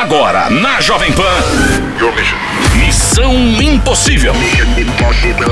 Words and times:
Agora, 0.00 0.48
na 0.48 0.80
Jovem 0.80 1.10
Pan. 1.10 1.24
Missão 2.76 3.34
Impossível. 3.60 4.32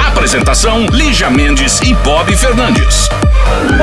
Apresentação: 0.06 0.86
Lígia 0.86 1.28
Mendes 1.28 1.80
e 1.80 1.92
Bob 1.94 2.32
Fernandes. 2.36 3.08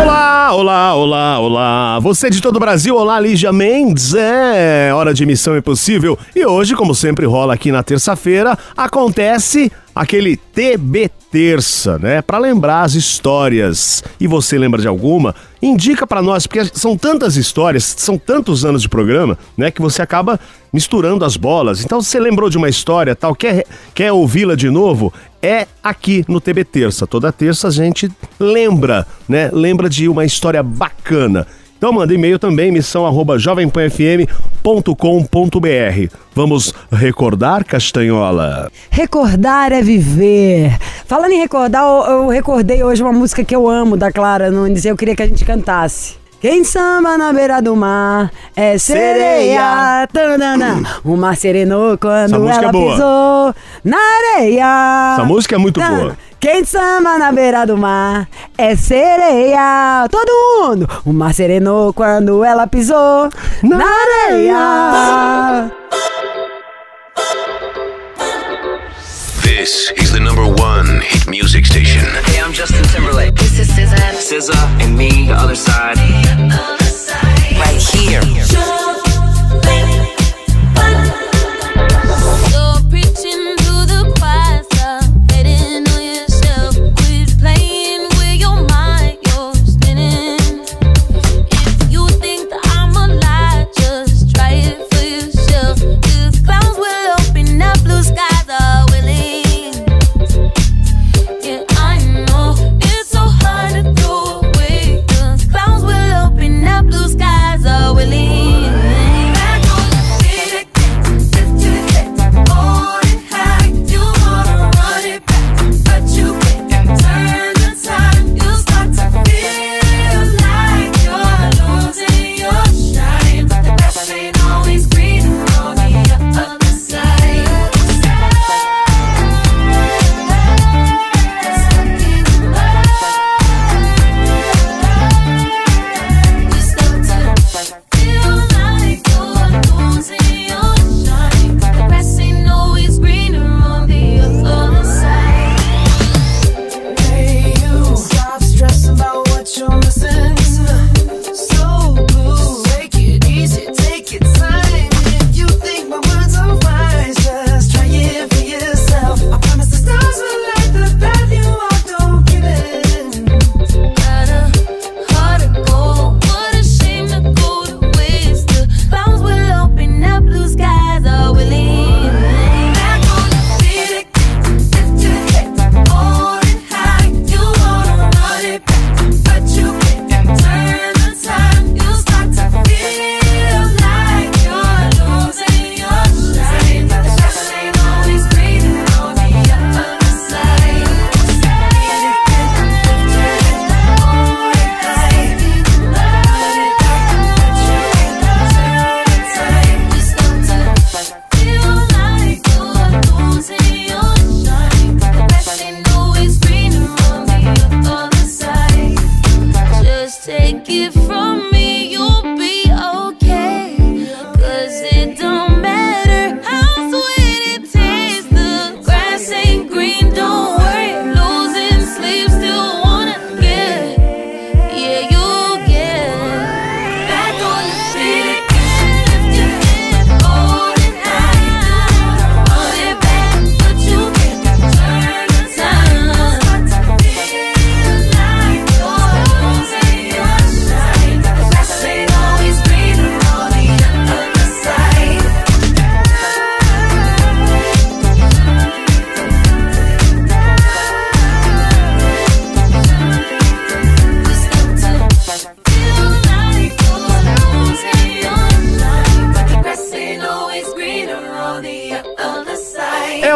Olá, 0.02 0.54
olá, 0.54 0.96
olá, 0.96 1.40
olá. 1.40 2.00
Você 2.00 2.30
de 2.30 2.42
todo 2.42 2.56
o 2.56 2.60
Brasil, 2.62 2.96
olá, 2.96 3.20
Lígia 3.20 3.52
Mendes. 3.52 4.14
É 4.16 4.94
hora 4.94 5.14
de 5.14 5.26
Missão 5.26 5.58
Impossível. 5.58 6.18
E 6.34 6.46
hoje, 6.46 6.76
como 6.78 6.96
sempre 6.96 7.26
rola 7.26 7.54
aqui 7.54 7.70
na 7.70 7.84
terça-feira, 7.84 8.58
acontece 8.78 9.70
aquele 9.94 10.38
TB 10.38 11.12
Terça, 11.34 11.98
né? 11.98 12.22
Para 12.22 12.38
lembrar 12.38 12.84
as 12.84 12.94
histórias. 12.94 14.04
E 14.20 14.28
você 14.28 14.56
lembra 14.56 14.80
de 14.80 14.88
alguma? 14.88 15.34
Indica 15.60 16.06
para 16.06 16.22
nós, 16.22 16.46
porque 16.46 16.64
são 16.76 16.96
tantas 16.96 17.38
histórias, 17.38 17.96
são 17.98 18.20
tantos 18.20 18.64
anos 18.64 18.84
de 18.84 18.88
programa, 18.88 19.36
né? 19.58 19.72
Que 19.72 19.82
você 19.82 20.04
acaba 20.04 20.40
misturando 20.72 21.26
as 21.26 21.36
bolas. 21.36 21.84
Então, 21.84 22.04
se 22.04 22.12
você 22.12 22.20
lembrou 22.20 22.52
de 22.52 22.58
uma 22.60 22.70
história 22.70 23.16
tal, 23.16 23.34
quer, 23.34 23.66
quer 23.96 24.12
ouvi-la 24.12 24.54
de 24.54 24.70
novo? 24.70 25.12
É 25.42 25.66
aqui 25.84 26.24
no 26.28 26.40
TB 26.40 26.66
Terça. 26.66 27.08
Toda 27.08 27.32
terça 27.32 27.68
a 27.68 27.72
gente 27.72 28.12
lembra, 28.40 29.08
né? 29.28 29.50
Lembra 29.52 29.90
de 29.90 30.08
uma 30.08 30.26
história 30.26 30.62
bacana. 30.62 31.48
Então 31.84 31.92
manda 31.92 32.14
e-mail 32.14 32.40
também, 32.40 32.72
missão 32.72 33.06
arroba 33.06 33.38
jovempanfm.com.br. 33.38 36.16
Vamos 36.34 36.74
recordar, 36.90 37.66
Castanhola? 37.66 38.72
Recordar 38.90 39.74
é 39.74 39.82
viver. 39.82 40.78
Falando 41.06 41.34
em 41.34 41.40
recordar, 41.40 41.84
eu, 41.84 42.06
eu 42.10 42.30
recordei 42.30 42.82
hoje 42.86 43.04
uma 43.04 43.12
música 43.12 43.44
que 43.44 43.54
eu 43.54 43.68
amo 43.68 43.98
da 43.98 44.14
Clara 44.14 44.50
Nunes 44.50 44.86
e 44.86 44.88
eu 44.88 44.96
queria 44.96 45.14
que 45.14 45.24
a 45.24 45.28
gente 45.28 45.44
cantasse. 45.44 46.16
Quem 46.40 46.64
samba 46.66 47.18
na 47.18 47.32
beira 47.32 47.62
do 47.62 47.74
mar 47.76 48.32
é 48.56 48.78
sereia. 48.78 50.08
Tanana. 50.12 50.84
O 51.04 51.18
mar 51.18 51.36
serenou 51.36 51.98
quando 51.98 52.40
música 52.40 52.66
ela 52.66 52.68
é 52.68 52.72
pisou 52.72 53.56
na 53.84 53.98
areia. 53.98 55.16
Essa 55.16 55.26
música 55.26 55.56
é 55.56 55.58
muito 55.58 55.82
boa. 55.82 56.16
Quem 56.44 56.66
samba 56.66 57.18
na 57.18 57.32
beira 57.32 57.66
do 57.66 57.78
mar 57.78 58.28
é 58.58 58.76
sereia. 58.76 60.06
Todo 60.12 60.68
mundo. 60.68 60.90
O 61.06 61.14
mar 61.14 61.34
serenou 61.34 61.94
quando 61.94 62.44
ela 62.44 62.68
pisou 62.68 63.30
na, 63.64 63.86
areia. 64.28 65.72
This 69.42 69.94
is 69.96 70.12
the 70.12 70.20
number 70.20 70.44
one 70.44 71.00
hit 71.00 71.30
music 71.30 71.66
station. 71.66 72.04
Hey, 72.26 72.42
I'm 72.42 72.52
Justin 72.52 72.84
Timberlake. 72.94 73.36
This 73.36 73.60
is 73.60 73.70
SZA. 73.70 74.12
SZA 74.20 74.84
and 74.84 74.98
me, 74.98 75.28
the 75.28 75.36
other 75.36 75.56
side. 75.56 75.96
Right 77.56 77.82
here. 77.82 78.83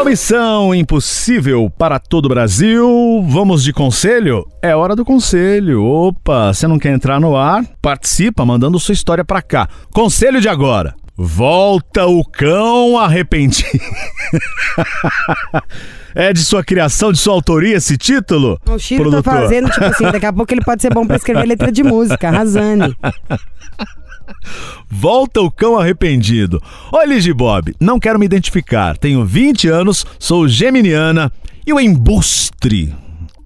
Missão 0.07 0.73
impossível 0.73 1.69
para 1.69 1.99
todo 1.99 2.27
o 2.27 2.29
Brasil. 2.29 3.21
Vamos 3.27 3.61
de 3.61 3.73
conselho? 3.73 4.47
É 4.61 4.73
hora 4.73 4.95
do 4.95 5.03
conselho. 5.03 5.83
Opa, 5.83 6.53
você 6.53 6.65
não 6.65 6.79
quer 6.79 6.93
entrar 6.93 7.19
no 7.19 7.35
ar? 7.35 7.65
Participa 7.81 8.45
mandando 8.45 8.79
sua 8.79 8.93
história 8.93 9.25
pra 9.25 9.41
cá. 9.41 9.67
Conselho 9.91 10.39
de 10.39 10.47
agora. 10.47 10.95
Volta 11.17 12.05
o 12.05 12.23
cão 12.23 12.97
arrependido. 12.97 13.67
é 16.15 16.31
de 16.31 16.39
sua 16.39 16.63
criação, 16.63 17.11
de 17.11 17.17
sua 17.17 17.33
autoria 17.33 17.75
esse 17.75 17.97
título? 17.97 18.57
O 18.65 18.79
Chiro 18.79 19.11
tá 19.11 19.21
fazendo, 19.21 19.69
tipo 19.69 19.85
assim, 19.85 20.05
daqui 20.05 20.25
a 20.25 20.31
pouco 20.31 20.53
ele 20.53 20.63
pode 20.63 20.81
ser 20.81 20.93
bom 20.93 21.05
pra 21.05 21.17
escrever 21.17 21.45
letra 21.45 21.69
de 21.69 21.83
música, 21.83 22.29
arrasando. 22.29 22.95
Volta 24.89 25.41
o 25.41 25.51
cão 25.51 25.77
arrependido. 25.77 26.61
Oi, 26.91 27.05
Ligi 27.05 27.33
Bob. 27.33 27.75
Não 27.79 27.99
quero 27.99 28.19
me 28.19 28.25
identificar. 28.25 28.97
Tenho 28.97 29.25
20 29.25 29.67
anos, 29.67 30.05
sou 30.19 30.47
geminiana 30.47 31.31
e 31.65 31.73
o 31.73 31.79
embustre, 31.79 32.93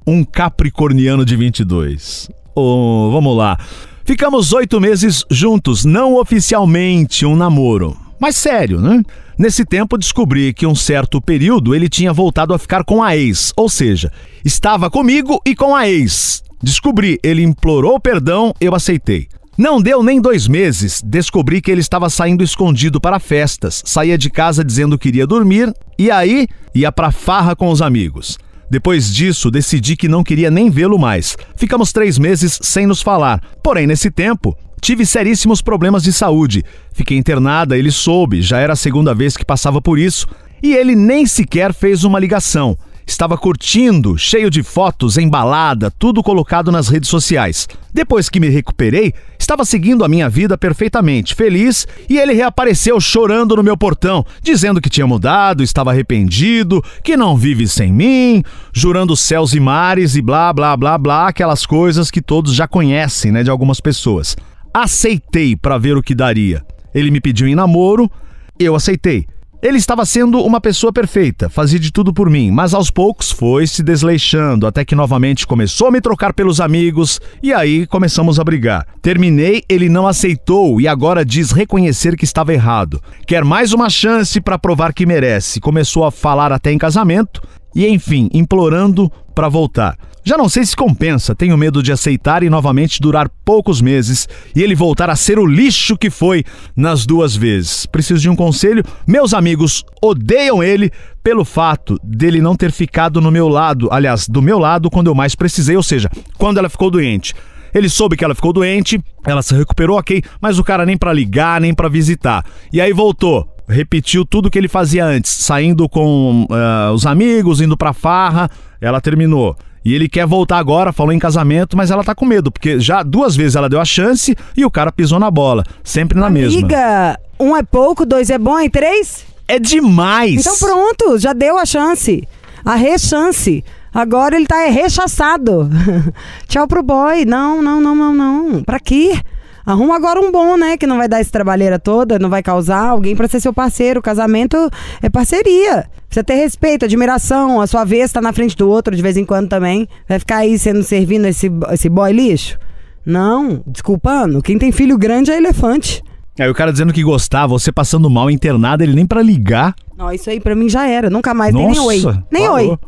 um 0.05 0.23
capricorniano 0.23 1.25
de 1.25 1.35
22. 1.35 2.29
Oh, 2.55 3.09
vamos 3.11 3.35
lá. 3.35 3.57
Ficamos 4.03 4.51
oito 4.51 4.79
meses 4.81 5.23
juntos, 5.29 5.85
não 5.85 6.15
oficialmente 6.15 7.25
um 7.25 7.35
namoro, 7.35 7.97
mas 8.19 8.35
sério, 8.35 8.81
né? 8.81 9.01
Nesse 9.37 9.65
tempo 9.65 9.97
descobri 9.97 10.53
que 10.53 10.67
um 10.67 10.75
certo 10.75 11.21
período 11.21 11.73
ele 11.73 11.89
tinha 11.89 12.13
voltado 12.13 12.53
a 12.53 12.59
ficar 12.59 12.83
com 12.83 13.01
a 13.01 13.15
ex, 13.15 13.53
ou 13.55 13.69
seja, 13.69 14.11
estava 14.43 14.89
comigo 14.91 15.41
e 15.45 15.55
com 15.55 15.75
a 15.75 15.89
ex. 15.89 16.43
Descobri, 16.61 17.19
ele 17.23 17.41
implorou 17.41 17.99
perdão, 17.99 18.53
eu 18.59 18.75
aceitei. 18.75 19.27
Não 19.61 19.79
deu 19.79 20.01
nem 20.01 20.19
dois 20.19 20.47
meses, 20.47 21.03
descobri 21.05 21.61
que 21.61 21.69
ele 21.69 21.81
estava 21.81 22.09
saindo 22.09 22.43
escondido 22.43 22.99
para 22.99 23.19
festas, 23.19 23.83
saía 23.85 24.17
de 24.17 24.27
casa 24.27 24.63
dizendo 24.63 24.97
que 24.97 25.09
iria 25.09 25.27
dormir 25.27 25.71
e 25.99 26.09
aí 26.09 26.47
ia 26.73 26.91
pra 26.91 27.11
farra 27.11 27.55
com 27.55 27.69
os 27.69 27.79
amigos. 27.79 28.39
Depois 28.71 29.13
disso, 29.13 29.51
decidi 29.51 29.95
que 29.95 30.07
não 30.07 30.23
queria 30.23 30.49
nem 30.49 30.71
vê-lo 30.71 30.97
mais. 30.97 31.37
Ficamos 31.55 31.93
três 31.93 32.17
meses 32.17 32.57
sem 32.63 32.87
nos 32.87 33.03
falar. 33.03 33.39
Porém, 33.61 33.85
nesse 33.85 34.09
tempo, 34.09 34.57
tive 34.81 35.05
seríssimos 35.05 35.61
problemas 35.61 36.01
de 36.01 36.11
saúde. 36.11 36.65
Fiquei 36.91 37.15
internada, 37.15 37.77
ele 37.77 37.91
soube, 37.91 38.41
já 38.41 38.57
era 38.57 38.73
a 38.73 38.75
segunda 38.75 39.13
vez 39.13 39.37
que 39.37 39.45
passava 39.45 39.79
por 39.79 39.99
isso, 39.99 40.25
e 40.63 40.73
ele 40.73 40.95
nem 40.95 41.27
sequer 41.27 41.71
fez 41.71 42.03
uma 42.03 42.17
ligação. 42.17 42.75
Estava 43.11 43.37
curtindo, 43.37 44.17
cheio 44.17 44.49
de 44.49 44.63
fotos, 44.63 45.17
embalada, 45.17 45.91
tudo 45.91 46.23
colocado 46.23 46.71
nas 46.71 46.87
redes 46.87 47.09
sociais. 47.09 47.67
Depois 47.93 48.29
que 48.29 48.39
me 48.39 48.47
recuperei, 48.47 49.13
estava 49.37 49.65
seguindo 49.65 50.05
a 50.05 50.07
minha 50.07 50.29
vida 50.29 50.57
perfeitamente, 50.57 51.35
feliz, 51.35 51.85
e 52.09 52.17
ele 52.17 52.31
reapareceu 52.31 53.01
chorando 53.01 53.57
no 53.57 53.63
meu 53.63 53.75
portão, 53.75 54.25
dizendo 54.41 54.79
que 54.79 54.89
tinha 54.89 55.05
mudado, 55.05 55.61
estava 55.61 55.91
arrependido, 55.91 56.81
que 57.03 57.17
não 57.17 57.35
vive 57.35 57.67
sem 57.67 57.91
mim, 57.91 58.41
jurando 58.71 59.17
céus 59.17 59.53
e 59.53 59.59
mares 59.59 60.15
e 60.15 60.21
blá 60.21 60.53
blá 60.53 60.75
blá 60.77 60.97
blá, 60.97 61.27
aquelas 61.27 61.65
coisas 61.65 62.09
que 62.09 62.21
todos 62.21 62.55
já 62.55 62.65
conhecem, 62.65 63.29
né, 63.29 63.43
de 63.43 63.49
algumas 63.49 63.81
pessoas. 63.81 64.37
Aceitei 64.73 65.57
para 65.57 65.77
ver 65.77 65.97
o 65.97 66.01
que 66.01 66.15
daria. 66.15 66.65
Ele 66.95 67.11
me 67.11 67.19
pediu 67.19 67.45
em 67.45 67.55
namoro, 67.55 68.09
eu 68.57 68.73
aceitei. 68.73 69.27
Ele 69.61 69.77
estava 69.77 70.03
sendo 70.07 70.41
uma 70.41 70.59
pessoa 70.59 70.91
perfeita, 70.91 71.47
fazia 71.47 71.77
de 71.77 71.91
tudo 71.91 72.11
por 72.11 72.27
mim, 72.31 72.49
mas 72.49 72.73
aos 72.73 72.89
poucos 72.89 73.31
foi 73.31 73.67
se 73.67 73.83
desleixando, 73.83 74.65
até 74.65 74.83
que 74.83 74.95
novamente 74.95 75.45
começou 75.45 75.87
a 75.87 75.91
me 75.91 76.01
trocar 76.01 76.33
pelos 76.33 76.59
amigos 76.59 77.21
e 77.43 77.53
aí 77.53 77.85
começamos 77.85 78.39
a 78.39 78.43
brigar. 78.43 78.87
Terminei, 79.03 79.61
ele 79.69 79.87
não 79.87 80.07
aceitou 80.07 80.81
e 80.81 80.87
agora 80.87 81.23
diz 81.23 81.51
reconhecer 81.51 82.17
que 82.17 82.25
estava 82.25 82.51
errado. 82.51 82.99
Quer 83.27 83.45
mais 83.45 83.71
uma 83.71 83.87
chance 83.87 84.41
para 84.41 84.57
provar 84.57 84.93
que 84.93 85.05
merece. 85.05 85.59
Começou 85.59 86.05
a 86.05 86.11
falar 86.11 86.51
até 86.51 86.71
em 86.71 86.79
casamento 86.79 87.39
e, 87.75 87.87
enfim, 87.87 88.29
implorando 88.33 89.11
para 89.35 89.47
voltar. 89.47 89.95
Já 90.23 90.37
não 90.37 90.47
sei 90.47 90.63
se 90.63 90.75
compensa, 90.75 91.33
tenho 91.33 91.57
medo 91.57 91.81
de 91.81 91.91
aceitar 91.91 92.43
e 92.43 92.49
novamente 92.49 93.01
durar 93.01 93.27
poucos 93.43 93.81
meses 93.81 94.29
e 94.55 94.61
ele 94.61 94.75
voltar 94.75 95.09
a 95.09 95.15
ser 95.15 95.39
o 95.39 95.45
lixo 95.45 95.97
que 95.97 96.11
foi 96.11 96.43
nas 96.75 97.05
duas 97.05 97.35
vezes. 97.35 97.87
Preciso 97.87 98.21
de 98.21 98.29
um 98.29 98.35
conselho. 98.35 98.83
Meus 99.07 99.33
amigos 99.33 99.83
odeiam 100.01 100.63
ele 100.63 100.91
pelo 101.23 101.43
fato 101.43 101.99
dele 102.03 102.39
não 102.39 102.55
ter 102.55 102.71
ficado 102.71 103.19
no 103.19 103.31
meu 103.31 103.47
lado, 103.47 103.89
aliás, 103.91 104.27
do 104.27 104.41
meu 104.41 104.59
lado 104.59 104.91
quando 104.91 105.07
eu 105.07 105.15
mais 105.15 105.33
precisei, 105.33 105.75
ou 105.75 105.83
seja, 105.83 106.09
quando 106.37 106.59
ela 106.59 106.69
ficou 106.69 106.91
doente. 106.91 107.33
Ele 107.73 107.87
soube 107.87 108.17
que 108.17 108.25
ela 108.25 108.35
ficou 108.35 108.51
doente, 108.51 109.01
ela 109.25 109.41
se 109.41 109.55
recuperou, 109.55 109.97
ok, 109.97 110.21
mas 110.41 110.59
o 110.59 110.63
cara 110.63 110.85
nem 110.85 110.97
pra 110.97 111.13
ligar, 111.13 111.61
nem 111.61 111.73
pra 111.73 111.87
visitar. 111.87 112.45
E 112.71 112.81
aí 112.81 112.91
voltou 112.91 113.47
repetiu 113.71 114.25
tudo 114.25 114.49
que 114.49 114.57
ele 114.57 114.67
fazia 114.67 115.05
antes, 115.05 115.31
saindo 115.31 115.87
com 115.87 116.45
eh, 116.51 116.91
os 116.91 117.05
amigos, 117.05 117.61
indo 117.61 117.77
pra 117.77 117.93
farra, 117.93 118.49
ela 118.81 118.99
terminou. 118.99 119.55
E 119.83 119.93
ele 119.93 120.07
quer 120.07 120.27
voltar 120.27 120.57
agora, 120.57 120.93
falou 120.93 121.11
em 121.11 121.19
casamento, 121.19 121.75
mas 121.75 121.89
ela 121.89 122.03
tá 122.03 122.13
com 122.13 122.25
medo, 122.25 122.51
porque 122.51 122.79
já 122.79 123.01
duas 123.01 123.35
vezes 123.35 123.55
ela 123.55 123.67
deu 123.67 123.79
a 123.79 123.85
chance 123.85 124.35
e 124.55 124.63
o 124.63 124.69
cara 124.69 124.91
pisou 124.91 125.19
na 125.19 125.31
bola, 125.31 125.63
sempre 125.83 126.19
na 126.19 126.29
mesma. 126.29 126.59
Amiga, 126.59 127.19
um 127.39 127.55
é 127.55 127.63
pouco, 127.63 128.05
dois 128.05 128.29
é 128.29 128.37
bom 128.37 128.59
e 128.59 128.69
três? 128.69 129.25
É 129.47 129.57
demais! 129.59 130.39
Então 130.39 130.57
pronto, 130.57 131.17
já 131.17 131.33
deu 131.33 131.57
a 131.57 131.65
chance. 131.65 132.27
A 132.63 132.75
rechance. 132.75 133.63
Agora 133.93 134.35
ele 134.35 134.45
tá 134.45 134.67
rechaçado. 134.67 135.69
Tchau 136.47 136.67
pro 136.67 136.81
boy. 136.81 137.25
Não, 137.25 137.61
não, 137.61 137.81
não, 137.81 137.95
não, 137.95 138.13
não. 138.13 138.63
Pra 138.63 138.79
quê? 138.79 139.19
Arruma 139.65 139.95
agora 139.95 140.19
um 140.19 140.31
bom, 140.31 140.57
né? 140.57 140.77
Que 140.77 140.87
não 140.87 140.97
vai 140.97 141.07
dar 141.07 141.19
essa 141.19 141.31
trabalheira 141.31 141.77
toda, 141.77 142.17
não 142.19 142.29
vai 142.29 142.41
causar 142.41 142.89
alguém 142.89 143.15
pra 143.15 143.27
ser 143.27 143.39
seu 143.39 143.53
parceiro. 143.53 144.01
Casamento 144.01 144.57
é 145.01 145.09
parceria. 145.09 145.85
Precisa 146.07 146.23
ter 146.23 146.35
respeito, 146.35 146.85
admiração. 146.85 147.61
A 147.61 147.67
sua 147.67 147.83
vez 147.83 148.11
tá 148.11 148.21
na 148.21 148.33
frente 148.33 148.55
do 148.55 148.69
outro 148.69 148.95
de 148.95 149.01
vez 149.01 149.17
em 149.17 149.25
quando 149.25 149.47
também. 149.47 149.87
Vai 150.07 150.19
ficar 150.19 150.37
aí 150.37 150.57
sendo 150.57 150.83
servindo 150.83 151.25
esse, 151.25 151.51
esse 151.71 151.89
boy 151.89 152.11
lixo? 152.11 152.57
Não, 153.05 153.63
desculpando. 153.65 154.41
Quem 154.41 154.57
tem 154.57 154.71
filho 154.71 154.97
grande 154.97 155.31
é 155.31 155.37
elefante. 155.37 156.03
Aí 156.39 156.49
o 156.49 156.53
cara 156.53 156.71
dizendo 156.71 156.93
que 156.93 157.03
gostava, 157.03 157.47
você 157.47 157.71
passando 157.71 158.09
mal 158.09 158.29
internado, 158.29 158.83
ele 158.83 158.93
nem 158.93 159.05
pra 159.05 159.21
ligar. 159.21 159.75
Não, 159.97 160.11
isso 160.11 160.29
aí 160.29 160.39
pra 160.39 160.55
mim 160.55 160.69
já 160.69 160.87
era. 160.87 161.09
Nunca 161.09 161.33
mais. 161.33 161.53
Nem, 161.53 161.67
nem 161.67 161.75
Nossa, 161.75 161.87
oi. 162.09 162.23
Nem 162.31 162.43
parou. 162.43 162.55
oi. 162.55 162.79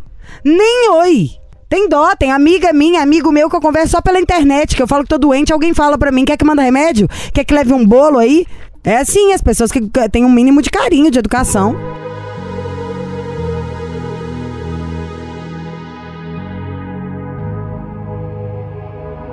Nem 0.44 0.90
oi. 0.92 1.30
Tem 1.74 1.90
dó, 1.90 2.16
tem 2.16 2.32
amiga 2.32 2.72
minha, 2.72 3.02
amigo 3.02 3.32
meu 3.32 3.50
que 3.50 3.56
eu 3.56 3.60
converso 3.60 3.94
só 3.94 4.00
pela 4.00 4.20
internet, 4.20 4.76
que 4.76 4.84
eu 4.84 4.88
falo 4.88 5.02
que 5.02 5.10
tô 5.10 5.18
doente, 5.18 5.52
alguém 5.52 5.74
fala 5.74 5.98
pra 5.98 6.12
mim, 6.12 6.24
quer 6.24 6.38
que 6.38 6.46
manda 6.46 6.62
remédio? 6.62 7.08
Quer 7.34 7.44
que 7.44 7.52
leve 7.52 7.74
um 7.74 7.84
bolo 7.84 8.20
aí? 8.20 8.46
É 8.84 8.98
assim, 8.98 9.34
as 9.34 9.42
pessoas 9.42 9.72
que 9.72 9.82
têm 10.12 10.24
um 10.24 10.30
mínimo 10.30 10.62
de 10.62 10.70
carinho, 10.70 11.10
de 11.10 11.18
educação. 11.18 11.76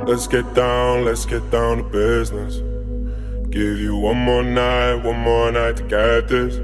Let's 0.07 0.27
get 0.27 0.47
down, 0.55 1.05
let's 1.05 1.27
get 1.27 1.43
down 1.51 1.77
to 1.77 1.85
business. 1.91 2.63
Give 3.51 3.79
you 3.79 4.01
one 4.01 4.19
more 4.19 4.43
night, 4.43 5.07
one 5.07 5.19
more 5.19 5.53
night 5.53 5.77
to 5.77 5.83
get 5.83 6.29
this. 6.29 6.59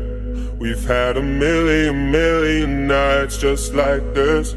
We've 0.58 0.82
had 0.88 1.18
a 1.18 1.22
million, 1.22 2.10
million 2.10 2.86
nights 2.86 3.36
just 3.36 3.74
like 3.74 4.14
this. 4.14 4.56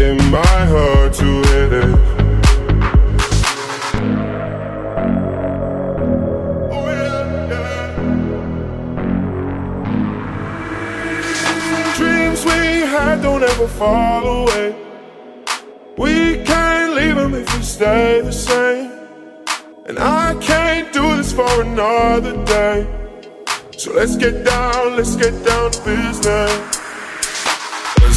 So 0.00 0.14
my 0.30 0.64
heart 0.72 1.12
to 1.12 1.30
hit 1.50 1.72
it. 1.74 1.84
Oh. 6.72 6.86
Dreams 11.98 12.44
we 12.46 12.50
had 12.94 13.20
don't 13.20 13.42
ever 13.42 13.68
fall 13.68 14.24
away. 14.26 14.74
We 15.98 16.44
can't 16.44 16.94
leave 16.94 17.16
them 17.16 17.34
if 17.34 17.54
we 17.54 17.62
stay 17.62 18.22
the 18.22 18.32
same. 18.32 18.90
And 19.84 19.98
I 19.98 20.34
can't 20.40 20.90
do 20.94 21.14
this 21.18 21.30
for 21.34 21.60
another 21.60 22.42
day. 22.46 22.86
So 23.76 23.92
let's 23.92 24.16
get 24.16 24.46
down, 24.46 24.96
let's 24.96 25.14
get 25.16 25.44
down 25.44 25.72
to 25.72 25.84
business. 25.84 26.79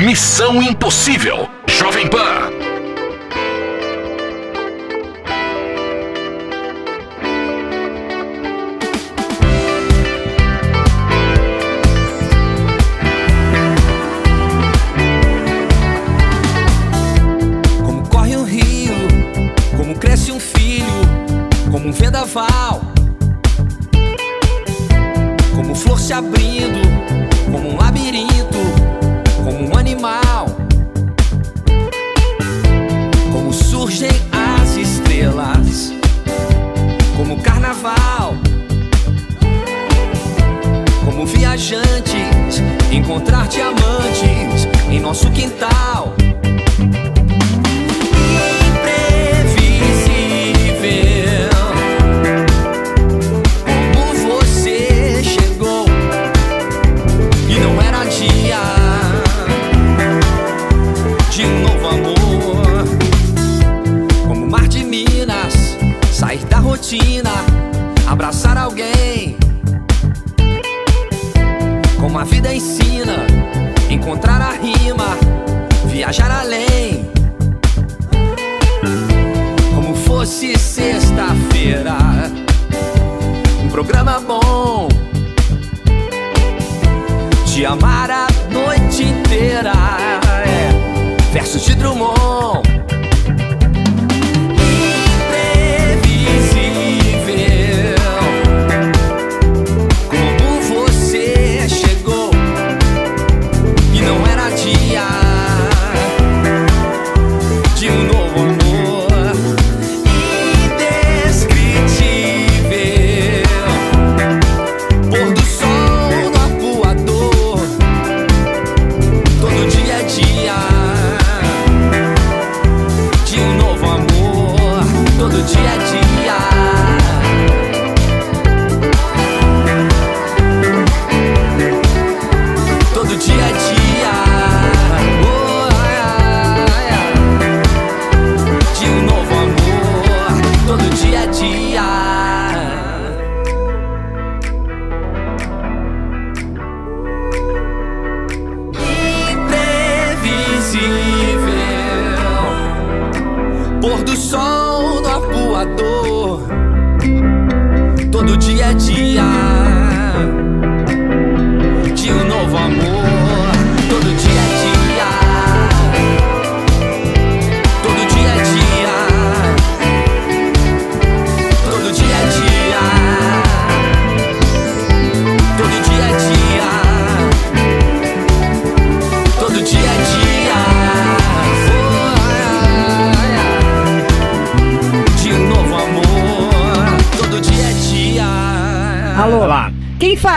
Missão 0.00 0.62
Impossível. 0.62 1.46
Jovem 1.66 2.08
Pan. 2.08 2.59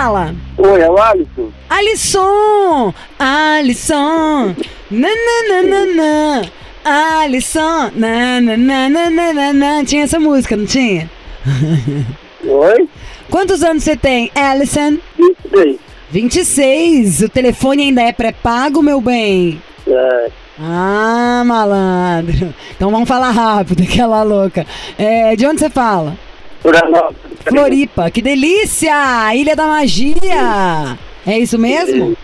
Fala? 0.03 0.35
Oi, 0.57 0.81
é 0.81 0.89
o 0.89 0.97
Alisson. 0.97 1.51
Alisson! 1.69 2.93
Alisson! 3.17 4.55
Nananana! 4.91 6.41
Alisson! 6.83 7.91
Nananana! 7.95 9.85
Tinha 9.85 10.03
essa 10.03 10.19
música, 10.19 10.57
não 10.57 10.65
tinha? 10.65 11.09
Oi? 12.45 12.89
Quantos 13.29 13.63
anos 13.63 13.83
você 13.83 13.95
tem, 13.95 14.29
Alisson? 14.35 14.97
26. 15.17 15.79
26. 16.11 17.21
O 17.21 17.29
telefone 17.29 17.83
ainda 17.83 18.01
é 18.01 18.11
pré-pago, 18.11 18.83
meu 18.83 18.99
bem? 18.99 19.61
É, 19.87 20.29
Ah, 20.59 21.43
malandro. 21.45 22.53
Então 22.75 22.91
vamos 22.91 23.07
falar 23.07 23.31
rápido, 23.31 23.83
aquela 23.89 24.21
louca. 24.21 24.65
É, 24.97 25.33
de 25.37 25.45
onde 25.47 25.59
você 25.61 25.69
fala? 25.69 26.17
Florianópolis. 26.63 27.17
Floripa. 27.45 28.09
Que 28.09 28.21
delícia! 28.21 29.35
Ilha 29.35 29.55
da 29.55 29.67
Magia! 29.67 30.97
É 31.27 31.37
isso 31.37 31.59
mesmo? 31.59 32.17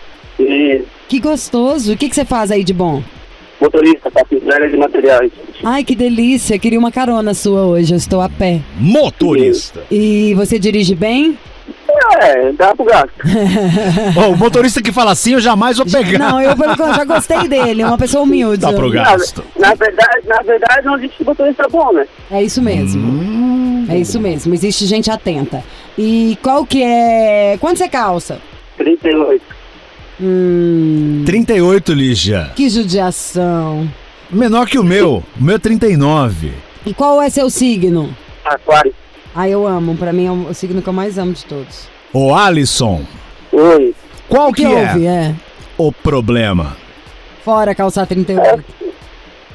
Que 1.08 1.20
gostoso. 1.20 1.92
O 1.92 1.96
que, 1.96 2.08
que 2.08 2.14
você 2.14 2.24
faz 2.24 2.50
aí 2.50 2.64
de 2.64 2.72
bom? 2.72 3.02
motorista, 3.60 4.10
tá 4.10 4.22
entrega 4.32 4.68
de 4.68 4.76
materiais. 4.76 5.32
Ai, 5.62 5.84
que 5.84 5.94
delícia. 5.94 6.58
Queria 6.58 6.78
uma 6.78 6.90
carona 6.90 7.34
sua 7.34 7.66
hoje. 7.66 7.92
Eu 7.92 7.98
estou 7.98 8.20
a 8.20 8.28
pé. 8.28 8.60
Motorista. 8.78 9.82
E 9.90 10.34
você 10.34 10.58
dirige 10.58 10.94
bem? 10.94 11.38
É, 12.20 12.52
dá 12.52 12.74
pro 12.74 12.84
gasto. 12.84 13.12
Ó, 14.16 14.30
o 14.30 14.36
motorista 14.36 14.80
que 14.80 14.90
fala 14.92 15.12
assim, 15.12 15.34
eu 15.34 15.40
jamais 15.40 15.76
vou 15.76 15.86
pegar. 15.86 16.18
Não, 16.18 16.40
eu 16.40 16.56
já 16.94 17.04
gostei 17.04 17.46
dele. 17.46 17.84
Uma 17.84 17.98
pessoa 17.98 18.24
humilde. 18.24 18.62
Dá 18.62 18.72
pro 18.72 18.90
gasto. 18.90 19.44
Na 19.58 19.74
verdade, 19.74 20.26
na 20.26 20.42
verdade, 20.42 20.86
não 20.86 20.96
existe 20.96 21.22
motorista 21.22 21.68
bom, 21.68 21.92
né? 21.92 22.06
É 22.30 22.42
isso 22.42 22.62
mesmo. 22.62 23.02
É 23.90 23.98
isso 23.98 24.20
mesmo. 24.20 24.54
Existe 24.54 24.86
gente 24.86 25.10
atenta. 25.10 25.62
E 25.98 26.38
qual 26.42 26.64
que 26.64 26.82
é... 26.82 27.56
Quanto 27.60 27.78
você 27.78 27.88
calça? 27.88 28.40
38. 28.76 29.42
Hum... 30.20 31.22
38, 31.26 31.92
Lígia. 31.92 32.50
Que 32.54 32.68
judiação. 32.68 33.88
Menor 34.30 34.66
que 34.68 34.78
o 34.78 34.84
meu. 34.84 35.22
O 35.38 35.42
meu 35.42 35.56
é 35.56 35.58
39. 35.58 36.52
E 36.86 36.94
qual 36.94 37.20
é 37.20 37.28
seu 37.28 37.50
signo? 37.50 38.14
Aquário. 38.44 38.94
Ah, 39.34 39.48
eu 39.48 39.66
amo. 39.66 39.96
Pra 39.96 40.12
mim 40.12 40.26
é 40.26 40.30
o 40.32 40.54
signo 40.54 40.80
que 40.82 40.88
eu 40.88 40.92
mais 40.92 41.18
amo 41.18 41.32
de 41.32 41.44
todos. 41.44 41.88
Ô 42.12 42.34
Alisson, 42.34 43.02
Oi. 43.52 43.94
qual 44.28 44.52
que, 44.52 44.62
que 44.66 44.72
é, 44.72 44.92
houve? 44.92 45.06
É. 45.06 45.34
o 45.78 45.92
problema? 45.92 46.76
Fora 47.44 47.74
calçar 47.74 48.06
38. 48.06 48.64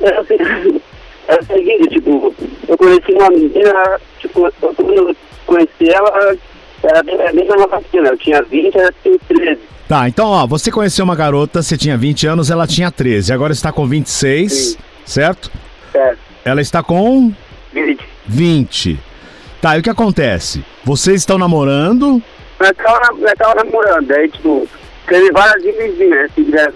É, 0.02 0.20
o 0.20 0.26
se- 0.26 0.82
é 1.28 1.36
o 1.40 1.46
seguinte, 1.46 1.90
tipo, 1.90 2.34
eu 2.68 2.78
conheci 2.78 3.12
uma 3.14 3.30
menina, 3.30 4.00
tipo, 4.20 4.46
eu- 4.46 4.74
quando 4.76 4.94
eu 4.94 5.16
conheci 5.46 5.90
ela, 5.90 6.36
era 6.84 7.04
bem, 7.04 7.16
era 7.16 7.34
bem 7.34 7.48
nova 7.48 7.82
pequena, 7.82 8.10
eu 8.10 8.18
tinha 8.18 8.42
20, 8.44 8.78
ela 8.78 8.94
tinha 9.04 9.18
13. 9.28 9.60
Tá, 9.88 10.08
então 10.10 10.28
ó, 10.28 10.48
você 10.48 10.72
conheceu 10.72 11.06
uma 11.06 11.16
garota, 11.16 11.62
você 11.62 11.78
tinha 11.78 11.96
20 11.98 12.26
anos, 12.28 12.50
ela 12.50 12.66
tinha 12.66 12.90
13, 12.92 13.32
agora 13.32 13.54
está 13.54 13.72
com 13.72 13.86
26, 13.88 14.52
Sim. 14.52 14.78
certo? 15.06 15.52
Certo. 15.92 16.20
Ela 16.44 16.62
está 16.62 16.82
com 16.84 17.32
20. 17.74 18.04
20. 18.26 19.00
Tá, 19.62 19.78
e 19.78 19.80
o 19.80 19.84
que 19.84 19.90
acontece? 19.90 20.64
Vocês 20.84 21.18
estão 21.22 21.38
namorando? 21.38 22.22
Nós 22.60 22.72
tava, 22.78 23.12
nós 23.20 23.34
tava 23.38 23.64
namorando, 23.64 24.12
aí, 24.12 24.30
tipo, 24.30 24.68
teve 25.08 25.32
várias 25.32 25.62
divisões, 25.64 26.10
né? 26.10 26.30
Se 26.36 26.44
quiser 26.44 26.74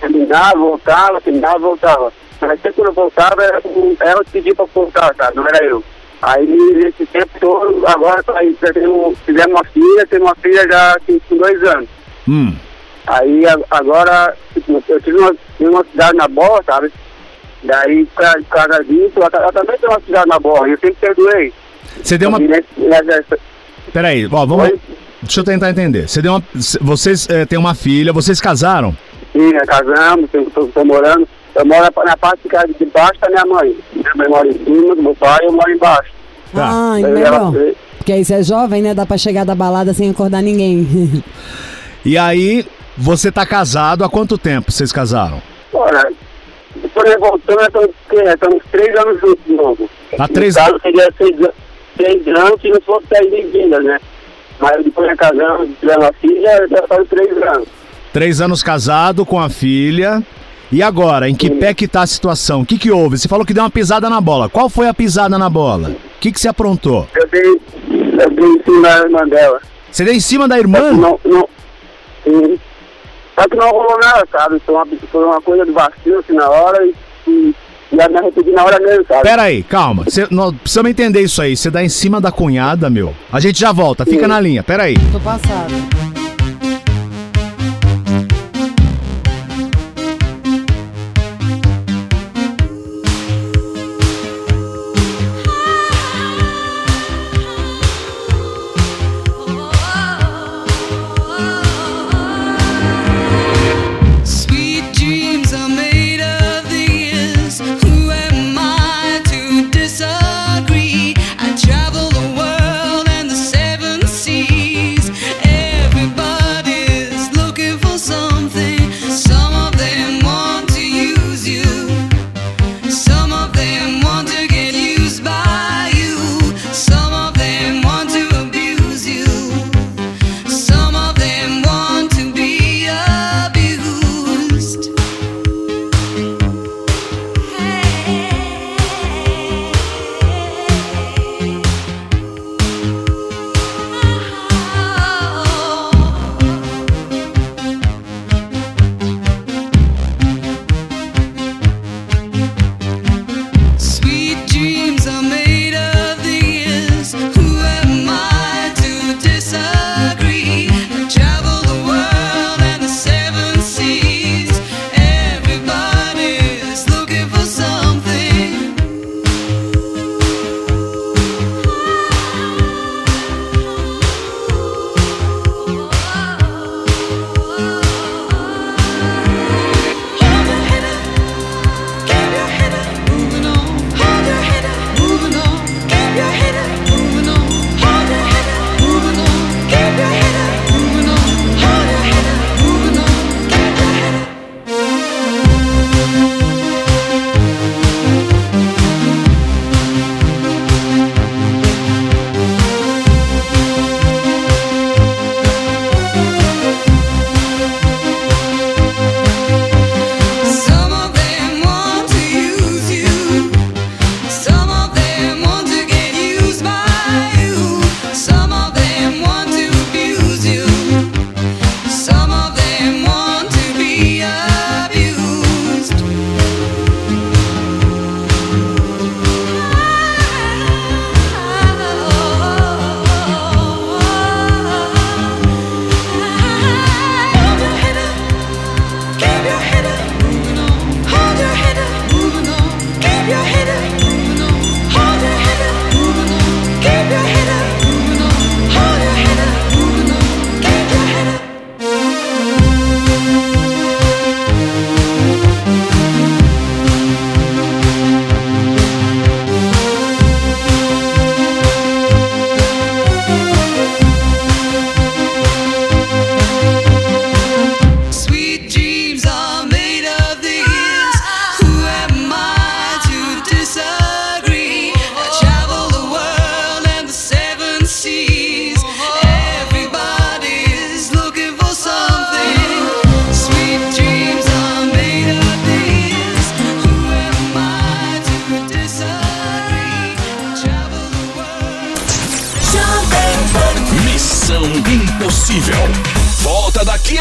terminar, 0.00 0.52
voltava, 0.56 1.20
terminava, 1.20 1.58
voltava. 1.58 2.12
Mas 2.40 2.60
sempre 2.60 2.72
quando 2.74 2.88
eu 2.88 2.92
voltava, 2.94 3.42
era 3.42 3.60
ela 4.00 4.24
que 4.24 4.30
pedia 4.30 4.54
pra 4.54 4.66
voltar, 4.74 5.14
sabe? 5.16 5.36
Não 5.36 5.46
era 5.46 5.64
eu. 5.64 5.82
Aí, 6.22 6.46
nesse 6.46 7.04
tempo 7.06 7.30
todo, 7.40 7.82
agora 7.86 8.22
aí, 8.36 8.56
já 8.60 8.72
temos, 8.72 9.18
fizemos 9.24 9.52
uma 9.52 9.64
filha, 9.64 10.06
temos 10.06 10.28
uma 10.28 10.34
filha 10.36 10.66
já 10.70 10.96
assim, 10.96 11.20
com 11.28 11.36
dois 11.36 11.62
anos. 11.62 11.88
Hum. 12.28 12.54
Aí, 13.06 13.42
agora, 13.70 14.34
tipo, 14.54 14.82
eu 14.88 15.00
tive 15.00 15.18
uma, 15.18 15.34
uma 15.60 15.84
cidade 15.84 16.16
na 16.16 16.26
bola, 16.28 16.62
sabe? 16.64 16.90
Daí, 17.62 18.04
por 18.06 18.22
causa- 18.22 18.38
por 18.38 18.48
causa 18.48 18.84
disso, 18.84 19.12
ela, 19.16 19.30
ela 19.32 19.52
também 19.52 19.78
tem 19.78 19.88
uma 19.88 20.00
cidade 20.00 20.28
na 20.28 20.38
bola, 20.38 20.68
e 20.68 20.72
eu 20.72 20.78
sempre 20.78 20.96
perdoei. 21.00 21.52
Você 22.02 22.18
deu 22.18 22.28
uma. 22.28 22.38
Peraí, 23.92 24.26
ó, 24.26 24.46
vamos. 24.46 24.64
Oi? 24.64 24.80
Deixa 25.22 25.40
eu 25.40 25.44
tentar 25.44 25.70
entender. 25.70 26.08
Você 26.08 26.20
deu 26.22 26.32
uma. 26.32 26.42
Vocês 26.80 27.28
eh, 27.30 27.44
têm 27.46 27.58
uma 27.58 27.74
filha, 27.74 28.12
vocês 28.12 28.40
casaram? 28.40 28.96
Sim, 29.32 29.52
nós 29.52 29.66
casamos, 29.66 30.30
tô 30.74 30.84
morando. 30.84 31.28
Eu 31.56 31.64
moro 31.66 31.80
na, 31.96 32.04
na 32.04 32.16
parte 32.16 32.42
de 32.42 32.48
casa 32.48 32.68
de 32.72 32.84
baixo 32.86 33.20
da 33.20 33.28
minha 33.30 33.44
mãe. 33.46 33.76
Minha 33.94 34.12
mãe 34.14 34.28
mora 34.28 34.48
em 34.48 34.52
cima, 34.64 34.94
do 34.94 35.02
meu 35.02 35.14
pai, 35.14 35.38
eu 35.42 35.52
moro 35.52 35.70
embaixo. 35.70 36.10
Tá. 36.54 36.68
Ah, 36.94 37.00
Eu- 37.00 37.08
melhor. 37.10 37.26
ela- 37.34 37.74
Porque 37.98 38.12
aí 38.12 38.24
você 38.24 38.34
é 38.34 38.42
jovem, 38.42 38.82
né? 38.82 38.94
Dá 38.94 39.04
pra 39.04 39.18
chegar 39.18 39.44
da 39.44 39.54
balada 39.54 39.92
sem 39.92 40.08
acordar 40.10 40.42
ninguém. 40.42 40.86
E 42.04 42.16
aí, 42.16 42.64
você 42.96 43.32
tá 43.32 43.44
casado 43.44 44.04
há 44.04 44.08
quanto 44.08 44.38
tempo 44.38 44.70
vocês 44.70 44.92
casaram? 44.92 45.42
Olha, 45.72 46.12
depois 46.76 47.04
nós 47.10 47.18
voltamos, 47.18 47.68
nós 47.72 48.34
estamos, 48.34 48.62
três 48.70 48.96
anos 48.96 49.20
juntos 49.20 49.44
de 49.44 49.52
novo. 49.54 49.90
Tá 50.16 50.28
três- 50.28 50.54
No 50.54 50.62
caso, 50.62 50.80
seria 50.82 51.12
seis, 51.18 51.36
seis 51.96 52.28
anos 52.28 52.60
se 52.60 52.68
não 52.68 52.80
fosse 52.82 53.06
seis 53.12 53.30
bem-vindas, 53.30 53.84
né? 53.84 53.98
Mas 54.60 54.84
depois 54.84 55.08
nós 55.08 55.18
casamos, 55.18 55.68
tivemos 55.80 56.04
uma 56.04 56.12
filha, 56.14 56.66
já 56.70 56.86
faz 56.86 57.08
três 57.08 57.42
anos. 57.42 57.68
Três 58.12 58.40
anos 58.40 58.62
casado 58.62 59.26
com 59.26 59.40
a 59.40 59.48
filha. 59.50 60.22
E 60.70 60.82
agora, 60.82 61.28
em 61.28 61.34
que 61.34 61.48
pé 61.48 61.72
que 61.72 61.86
tá 61.86 62.02
a 62.02 62.06
situação? 62.06 62.62
O 62.62 62.66
que 62.66 62.78
que 62.78 62.90
houve? 62.90 63.16
Você 63.16 63.28
falou 63.28 63.46
que 63.46 63.54
deu 63.54 63.62
uma 63.62 63.70
pisada 63.70 64.10
na 64.10 64.20
bola. 64.20 64.48
Qual 64.48 64.68
foi 64.68 64.88
a 64.88 64.94
pisada 64.94 65.38
na 65.38 65.48
bola? 65.48 65.90
O 65.90 66.20
que 66.20 66.32
que 66.32 66.40
você 66.40 66.48
aprontou? 66.48 67.06
Eu 67.14 67.28
dei, 67.28 67.42
eu 67.44 68.30
dei 68.30 68.46
em 68.46 68.62
cima 68.64 68.82
da 68.82 68.98
irmã 68.98 69.28
dela. 69.28 69.60
Você 69.90 70.04
deu 70.04 70.14
em 70.14 70.20
cima 70.20 70.48
da 70.48 70.58
irmã? 70.58 70.92
Não, 70.92 71.20
não, 71.24 71.48
sim. 72.24 72.58
Só 73.38 73.48
que 73.48 73.56
não 73.56 73.70
rolou 73.70 73.98
nada, 74.00 74.26
sabe? 74.32 74.60
Foi 74.64 74.74
uma, 74.74 74.86
foi 75.12 75.24
uma 75.24 75.40
coisa 75.40 75.64
de 75.64 75.70
vacilo 75.70 76.18
assim 76.18 76.32
na 76.32 76.48
hora 76.48 76.84
e, 76.84 76.94
e, 77.28 77.54
e 77.92 77.96
me 77.96 78.18
arrependi 78.18 78.50
na 78.50 78.64
hora 78.64 78.80
mesmo, 78.80 79.04
sabe? 79.06 79.22
Pera 79.22 79.42
aí, 79.42 79.62
calma. 79.62 80.04
Você, 80.04 80.26
nós 80.30 80.54
precisamos 80.56 80.90
entender 80.90 81.20
isso 81.20 81.40
aí. 81.40 81.56
Você 81.56 81.70
dá 81.70 81.84
em 81.84 81.88
cima 81.88 82.20
da 82.20 82.32
cunhada, 82.32 82.90
meu. 82.90 83.14
A 83.32 83.38
gente 83.38 83.60
já 83.60 83.72
volta. 83.72 84.04
Fica 84.04 84.22
Sim. 84.22 84.28
na 84.28 84.40
linha. 84.40 84.62
Pera 84.62 84.84
aí. 84.84 84.96
Tô 85.12 85.20
passada. 85.20 86.05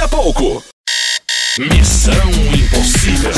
A 0.05 0.07
pouco. 0.07 0.63
Missão 1.57 2.29
Impossível. 2.53 3.33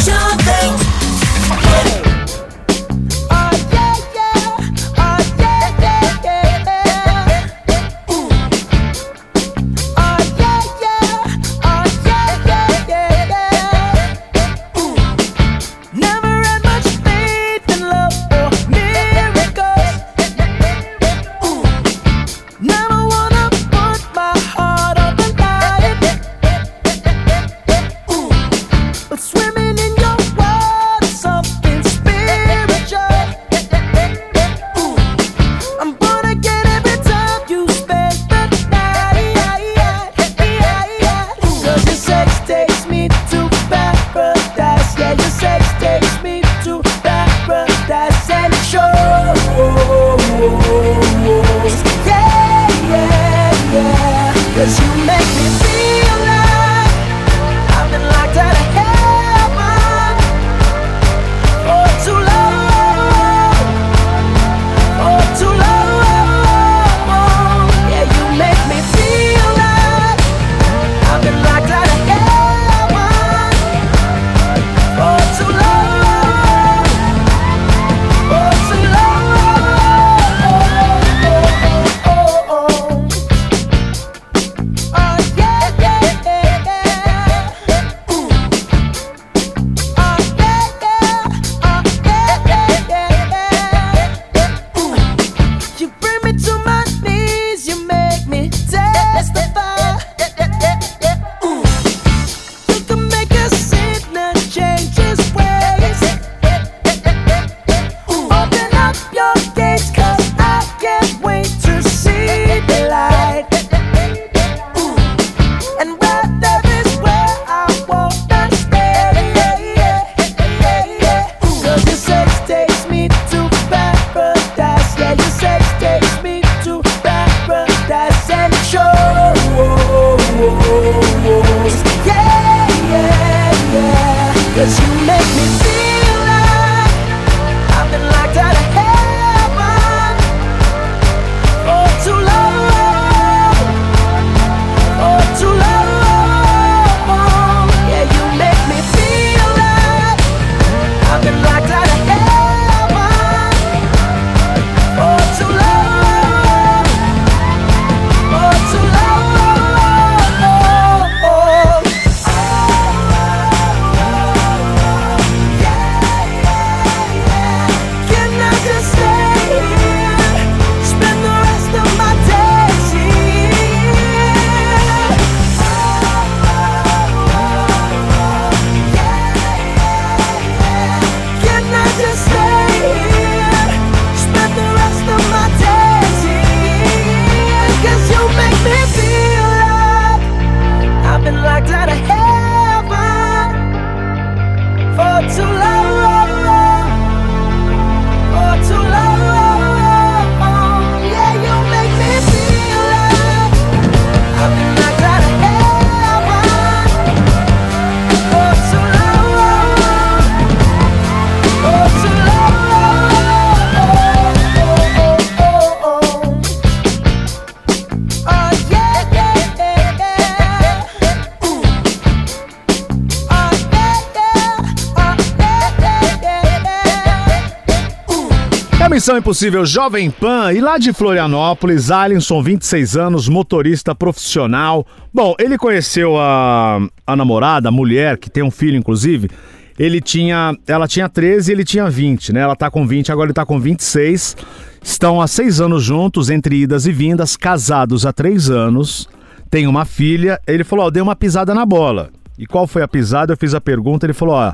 Missão 228.97 229.15
Impossível 229.15 229.63
Jovem 229.63 230.10
Pan 230.10 230.51
e 230.51 230.60
lá 230.60 230.79
de 230.79 230.91
Florianópolis, 230.91 231.91
Alisson, 231.91 232.41
26 232.41 232.97
anos, 232.97 233.29
motorista 233.29 233.93
profissional. 233.93 234.88
Bom, 235.13 235.36
ele 235.38 235.55
conheceu 235.55 236.17
a, 236.17 236.79
a 237.05 237.15
namorada, 237.15 237.69
a 237.69 237.71
mulher, 237.71 238.17
que 238.17 238.27
tem 238.27 238.41
um 238.41 238.49
filho, 238.49 238.75
inclusive. 238.75 239.29
Ele 239.77 240.01
tinha. 240.01 240.57
Ela 240.65 240.88
tinha 240.88 241.07
13 241.07 241.51
e 241.51 241.53
ele 241.53 241.63
tinha 241.63 241.88
20, 241.88 242.33
né? 242.33 242.39
Ela 242.39 242.55
tá 242.55 242.71
com 242.71 242.88
20, 242.88 243.12
agora 243.12 243.27
ele 243.27 243.36
tá 243.36 243.45
com 243.45 243.60
26. 243.60 244.36
Estão 244.81 245.21
há 245.21 245.27
seis 245.27 245.62
anos 245.62 245.83
juntos, 245.83 246.31
entre 246.31 246.55
idas 246.55 246.88
e 246.88 246.91
vindas, 246.91 247.38
casados 247.38 248.03
há 248.03 248.12
três 248.12 248.49
anos. 248.49 249.07
Tem 249.47 249.67
uma 249.67 249.86
filha. 249.86 250.41
Ele 250.47 250.63
falou: 250.63 250.86
Ó, 250.86 250.88
eu 250.88 250.91
dei 250.91 251.03
uma 251.03 251.15
pisada 251.15 251.53
na 251.53 251.67
bola. 251.67 252.10
E 252.36 252.47
qual 252.47 252.65
foi 252.65 252.81
a 252.81 252.88
pisada? 252.88 253.33
Eu 253.33 253.38
fiz 253.38 253.53
a 253.53 253.62
pergunta, 253.62 254.07
ele 254.07 254.13
falou: 254.13 254.33
Ó, 254.33 254.53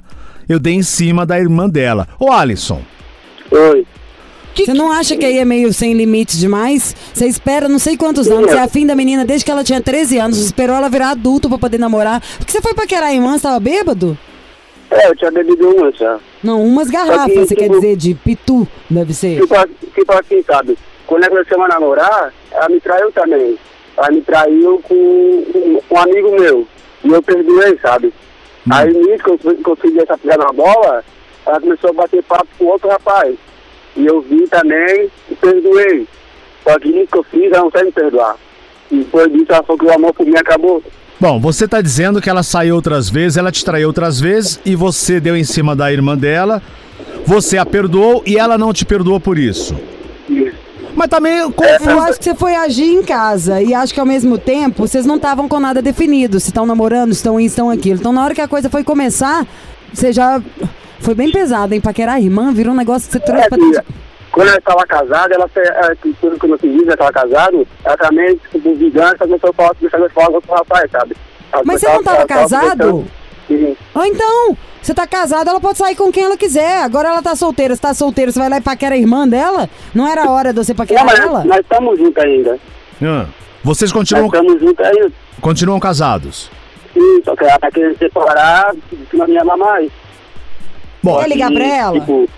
eu 0.49 0.59
dei 0.59 0.73
em 0.73 0.83
cima 0.83 1.25
da 1.25 1.39
irmã 1.39 1.69
dela. 1.69 2.09
Ô, 2.19 2.29
Alisson. 2.29 2.81
Oi. 3.49 3.87
Você 4.55 4.73
não 4.73 4.91
acha 4.91 5.15
que 5.17 5.25
aí 5.25 5.37
é 5.39 5.45
meio 5.45 5.73
sem 5.73 5.93
limite 5.93 6.37
demais? 6.37 6.95
Você 7.13 7.25
espera 7.27 7.67
não 7.67 7.79
sei 7.79 7.97
quantos 7.97 8.27
anos, 8.29 8.51
você 8.51 8.57
é 8.57 8.61
afim 8.61 8.85
da 8.85 8.95
menina 8.95 9.25
desde 9.25 9.45
que 9.45 9.51
ela 9.51 9.63
tinha 9.63 9.81
13 9.81 10.17
anos, 10.19 10.37
você 10.37 10.45
esperou 10.45 10.75
ela 10.75 10.89
virar 10.89 11.09
adulto 11.11 11.49
pra 11.49 11.57
poder 11.57 11.79
namorar. 11.79 12.21
Por 12.37 12.45
que 12.45 12.51
você 12.51 12.61
foi 12.61 12.73
paquerar 12.73 13.09
a 13.09 13.13
irmã, 13.13 13.33
você 13.37 13.43
tava 13.43 13.59
bêbado? 13.59 14.17
É, 14.91 15.09
eu 15.09 15.15
tinha 15.15 15.31
bebido 15.31 15.67
uma 15.69 15.91
já. 15.91 16.19
Não, 16.43 16.63
umas 16.63 16.89
garrafas, 16.89 17.33
você 17.33 17.55
quer 17.55 17.63
tipo- 17.63 17.75
dizer, 17.79 17.95
de 17.95 18.13
pitu, 18.13 18.67
deve 18.89 19.13
ser. 19.13 19.41
Tipo, 19.41 19.55
tipo 19.95 20.13
assim, 20.13 20.43
sabe? 20.43 20.77
Quando 21.07 21.21
nós 21.21 21.29
começamos 21.29 21.65
a 21.65 21.69
namorar, 21.69 22.33
ela 22.51 22.69
me 22.69 22.79
traiu 22.79 23.11
também. 23.11 23.57
Ela 23.97 24.11
me 24.11 24.21
traiu 24.21 24.79
com 24.83 24.93
um, 24.93 25.79
um 25.91 25.97
amigo 25.97 26.31
meu. 26.39 26.67
E 27.03 27.07
eu 27.09 27.21
perdoei, 27.23 27.77
sabe? 27.81 28.13
Aí 28.71 28.93
nisso 28.93 29.23
que 29.23 29.29
eu 29.31 29.37
fui- 29.39 29.55
consegui 29.57 29.99
essa 29.99 30.17
pisada 30.17 30.43
na 30.45 30.53
bola, 30.53 31.03
ela 31.45 31.59
começou 31.59 31.89
a 31.89 31.93
bater 31.93 32.23
papo 32.23 32.47
com 32.57 32.65
outro 32.65 32.87
rapaz. 32.89 33.35
E 33.95 34.05
eu 34.05 34.21
vi 34.21 34.47
também 34.47 35.09
e 35.29 35.35
perdoei. 35.35 36.07
Só 36.63 36.79
que 36.79 36.91
nisso 36.91 37.07
que 37.11 37.17
eu 37.17 37.23
fiz, 37.23 37.51
ela 37.51 37.63
não 37.63 37.71
sabe 37.71 37.85
me 37.85 37.91
perdoar. 37.91 38.35
E 38.91 38.97
depois 38.97 39.31
disso 39.31 39.45
ela 39.49 39.63
falou 39.63 39.79
que 39.79 39.85
o 39.85 39.93
amor 39.93 40.13
por 40.13 40.25
mim 40.25 40.37
acabou. 40.37 40.81
Bom, 41.19 41.39
você 41.39 41.67
tá 41.67 41.81
dizendo 41.81 42.21
que 42.21 42.29
ela 42.29 42.43
saiu 42.43 42.75
outras 42.75 43.09
vezes, 43.09 43.37
ela 43.37 43.51
te 43.51 43.63
traiu 43.63 43.87
outras 43.87 44.19
vezes 44.19 44.59
e 44.65 44.75
você 44.75 45.19
deu 45.19 45.37
em 45.37 45.43
cima 45.43 45.75
da 45.75 45.91
irmã 45.91 46.17
dela, 46.17 46.61
você 47.25 47.57
a 47.57 47.65
perdoou 47.65 48.23
e 48.25 48.37
ela 48.37 48.57
não 48.57 48.73
te 48.73 48.85
perdoou 48.85 49.19
por 49.19 49.37
isso. 49.37 49.75
Mas 50.95 51.07
tá 51.07 51.19
meio 51.19 51.53
Eu 51.85 52.01
acho 52.01 52.19
que 52.19 52.25
você 52.25 52.35
foi 52.35 52.55
agir 52.55 52.89
em 52.89 53.03
casa 53.03 53.61
e 53.61 53.73
acho 53.73 53.93
que 53.93 53.99
ao 53.99 54.05
mesmo 54.05 54.37
tempo 54.37 54.87
vocês 54.87 55.05
não 55.05 55.15
estavam 55.15 55.47
com 55.47 55.59
nada 55.59 55.81
definido. 55.81 56.39
Se 56.39 56.49
estão 56.49 56.65
namorando, 56.65 57.11
estão 57.11 57.39
isso, 57.39 57.53
estão 57.53 57.69
aquilo. 57.69 57.99
Então 57.99 58.13
na 58.13 58.23
hora 58.23 58.35
que 58.35 58.41
a 58.41 58.47
coisa 58.47 58.69
foi 58.69 58.83
começar, 58.83 59.45
você 59.91 60.13
já. 60.13 60.41
Foi 61.03 61.13
bem 61.13 61.31
pesado, 61.31 61.73
hein? 61.73 61.81
Paquerar 61.81 62.15
a 62.15 62.19
irmã 62.19 62.51
virou 62.53 62.73
um 62.73 62.77
negócio 62.77 63.07
que 63.07 63.13
você 63.13 63.19
trouxe 63.19 63.45
É, 63.45 63.49
pra 63.49 63.57
filha, 63.57 63.85
quando 64.31 64.47
ela 64.47 64.57
estava 64.57 64.85
casada, 64.87 65.35
ela, 65.35 65.49
que 65.95 66.13
tudo 66.19 66.39
que 66.39 66.45
eu 66.45 66.49
não 66.49 66.57
fiz, 66.57 66.81
ela 66.83 66.93
estava 66.93 67.11
casada, 67.11 67.57
ela 67.85 67.97
também, 67.97 68.35
tipo, 68.51 68.75
vingança, 68.75 69.17
começou 69.17 69.49
a 69.49 69.53
falar, 69.53 69.75
começou 69.75 70.05
a 70.05 70.09
falar 70.09 70.41
com 70.41 70.51
o 70.51 70.55
rapaz, 70.55 70.91
sabe? 70.91 71.15
Ela 71.51 71.63
Mas 71.65 71.81
você 71.81 71.87
não 71.87 72.03
tava 72.03 72.17
ela 72.17 72.25
tava 72.27 72.39
casado? 72.41 73.05
Sim. 73.47 73.75
Ou 73.93 74.05
então, 74.05 74.57
você 74.81 74.93
tá 74.93 75.05
casado, 75.05 75.49
ela 75.49 75.59
pode 75.59 75.77
sair 75.77 75.95
com 75.95 76.11
quem 76.11 76.23
ela 76.23 76.37
quiser. 76.37 76.81
Agora 76.81 77.09
ela 77.09 77.21
tá 77.21 77.35
solteira. 77.35 77.75
Você 77.75 77.81
tá 77.81 77.93
solteira, 77.93 78.31
você 78.31 78.39
vai 78.39 78.49
lá 78.49 78.57
e 78.57 78.61
paquera 78.61 78.95
a 78.95 78.97
irmã 78.97 79.27
dela? 79.27 79.69
Não 79.93 80.07
era 80.07 80.29
hora 80.31 80.51
de 80.53 80.57
você 80.63 80.71
Não, 80.71 80.77
paquerar 80.77 81.05
mas 81.05 81.19
ela? 81.19 81.43
nós 81.43 81.59
estamos 81.59 81.99
juntos 81.99 82.23
ainda. 82.23 82.57
Ah, 83.03 83.25
Vocês 83.63 83.91
Nós 83.91 83.99
continuam, 83.99 84.25
estamos 84.27 84.59
juntos 84.61 84.85
ainda. 84.85 85.11
continuam 85.41 85.79
casados. 85.79 86.49
Sim, 86.93 87.21
só 87.25 87.35
que 87.35 87.43
ela 87.43 87.59
tá 87.59 87.69
querendo 87.69 87.97
separar, 87.97 88.73
que 89.09 89.17
não 89.17 89.27
me 89.27 89.37
ama 89.37 89.57
mais. 89.57 89.91
Bom, 91.03 91.19
Quer 91.19 91.27
ligar 91.29 91.51
pra 91.51 91.65
ela? 91.65 91.99
Tipo, 91.99 92.29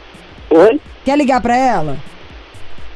oi? 0.49 0.81
Quer 1.05 1.17
ligar 1.17 1.39
pra 1.41 1.55
ela? 1.55 1.97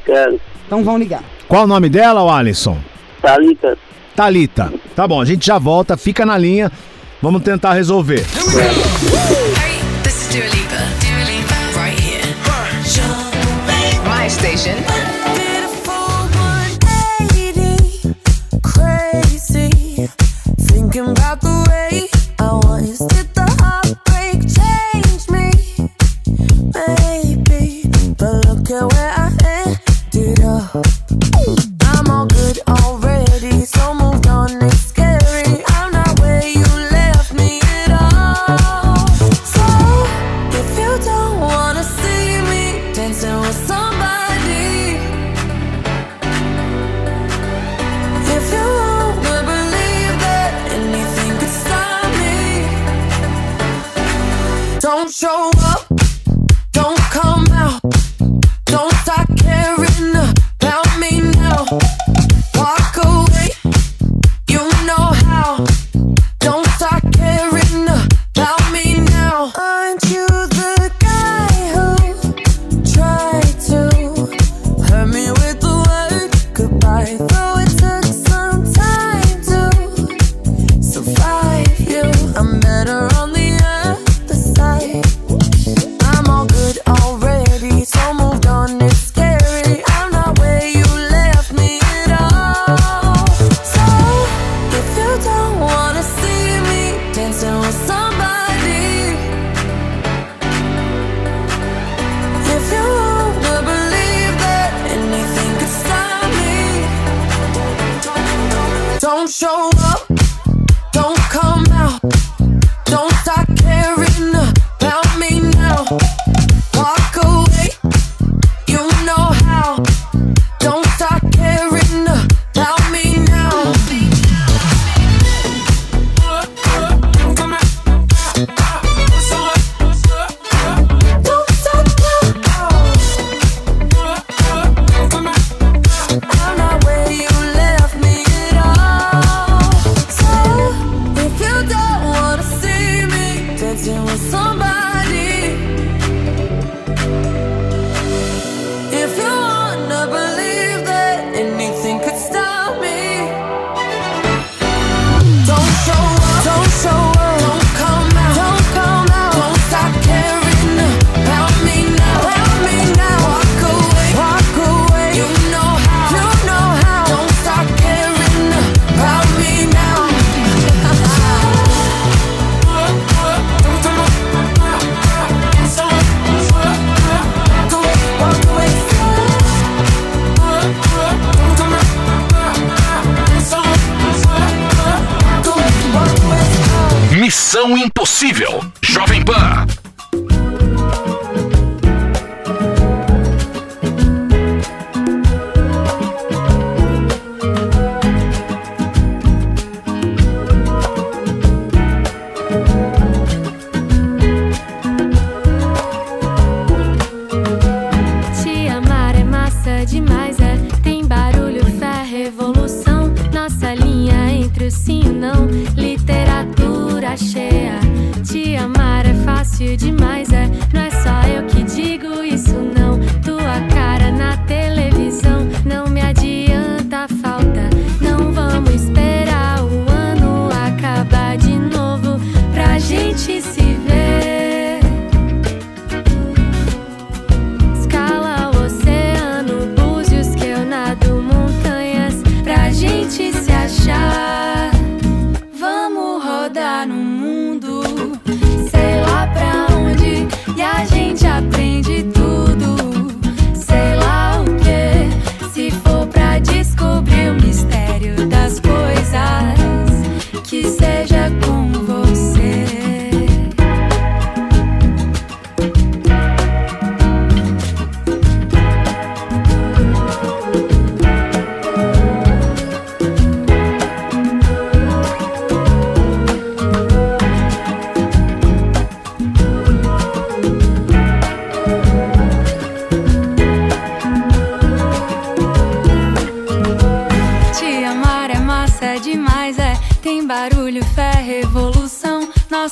Quero. 0.04 0.40
Então 0.66 0.82
vão 0.82 0.98
ligar. 0.98 1.22
qual 1.46 1.64
o 1.64 1.66
nome 1.66 1.88
dela, 1.88 2.22
o 2.22 2.30
Alisson? 2.30 2.76
Thalita. 3.22 3.78
Thalita. 4.16 4.72
Tá 4.96 5.06
bom, 5.06 5.20
a 5.20 5.24
gente 5.24 5.46
já 5.46 5.58
volta, 5.58 5.96
fica 5.96 6.26
na 6.26 6.36
linha. 6.36 6.70
Vamos 7.22 7.42
tentar 7.42 7.72
resolver. 7.74 8.20
Hey, 8.20 9.80
this 10.02 10.22
is 10.22 10.34
Dua 10.34 10.44
Lipa. 10.46 10.76
Dua 11.00 11.24
Lipa, 11.30 11.54
right 11.78 12.00
here. 12.02 12.20
My 14.08 14.28
station. 14.28 14.74
Crazy, 18.62 20.08
thinking 20.58 21.08
about 21.10 21.29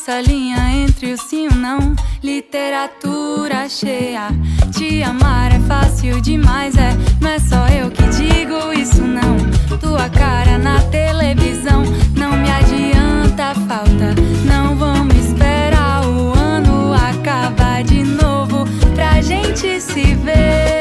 Nossa 0.08 0.22
linha 0.22 0.70
entre 0.70 1.12
o 1.12 1.18
sim 1.18 1.44
e 1.44 1.48
o 1.48 1.54
não. 1.54 1.94
Literatura 2.22 3.68
cheia. 3.68 4.28
Te 4.72 5.02
amar 5.02 5.52
é 5.52 5.60
fácil 5.60 6.18
demais, 6.22 6.74
é. 6.78 6.96
Não 7.20 7.28
é 7.28 7.38
só 7.38 7.68
eu 7.68 7.90
que 7.90 8.02
digo 8.04 8.72
isso, 8.72 9.02
não. 9.02 9.36
Tua 9.78 10.08
cara 10.08 10.56
na 10.56 10.80
televisão. 10.84 11.82
Não 12.16 12.32
me 12.38 12.50
adianta 12.50 13.54
falta. 13.68 14.14
Não 14.46 14.74
vamos 14.76 15.14
esperar 15.14 16.02
o 16.06 16.32
ano 16.32 16.94
acabar 16.94 17.84
de 17.84 18.02
novo. 18.02 18.64
Pra 18.94 19.20
gente 19.20 19.78
se 19.78 20.14
ver. 20.14 20.77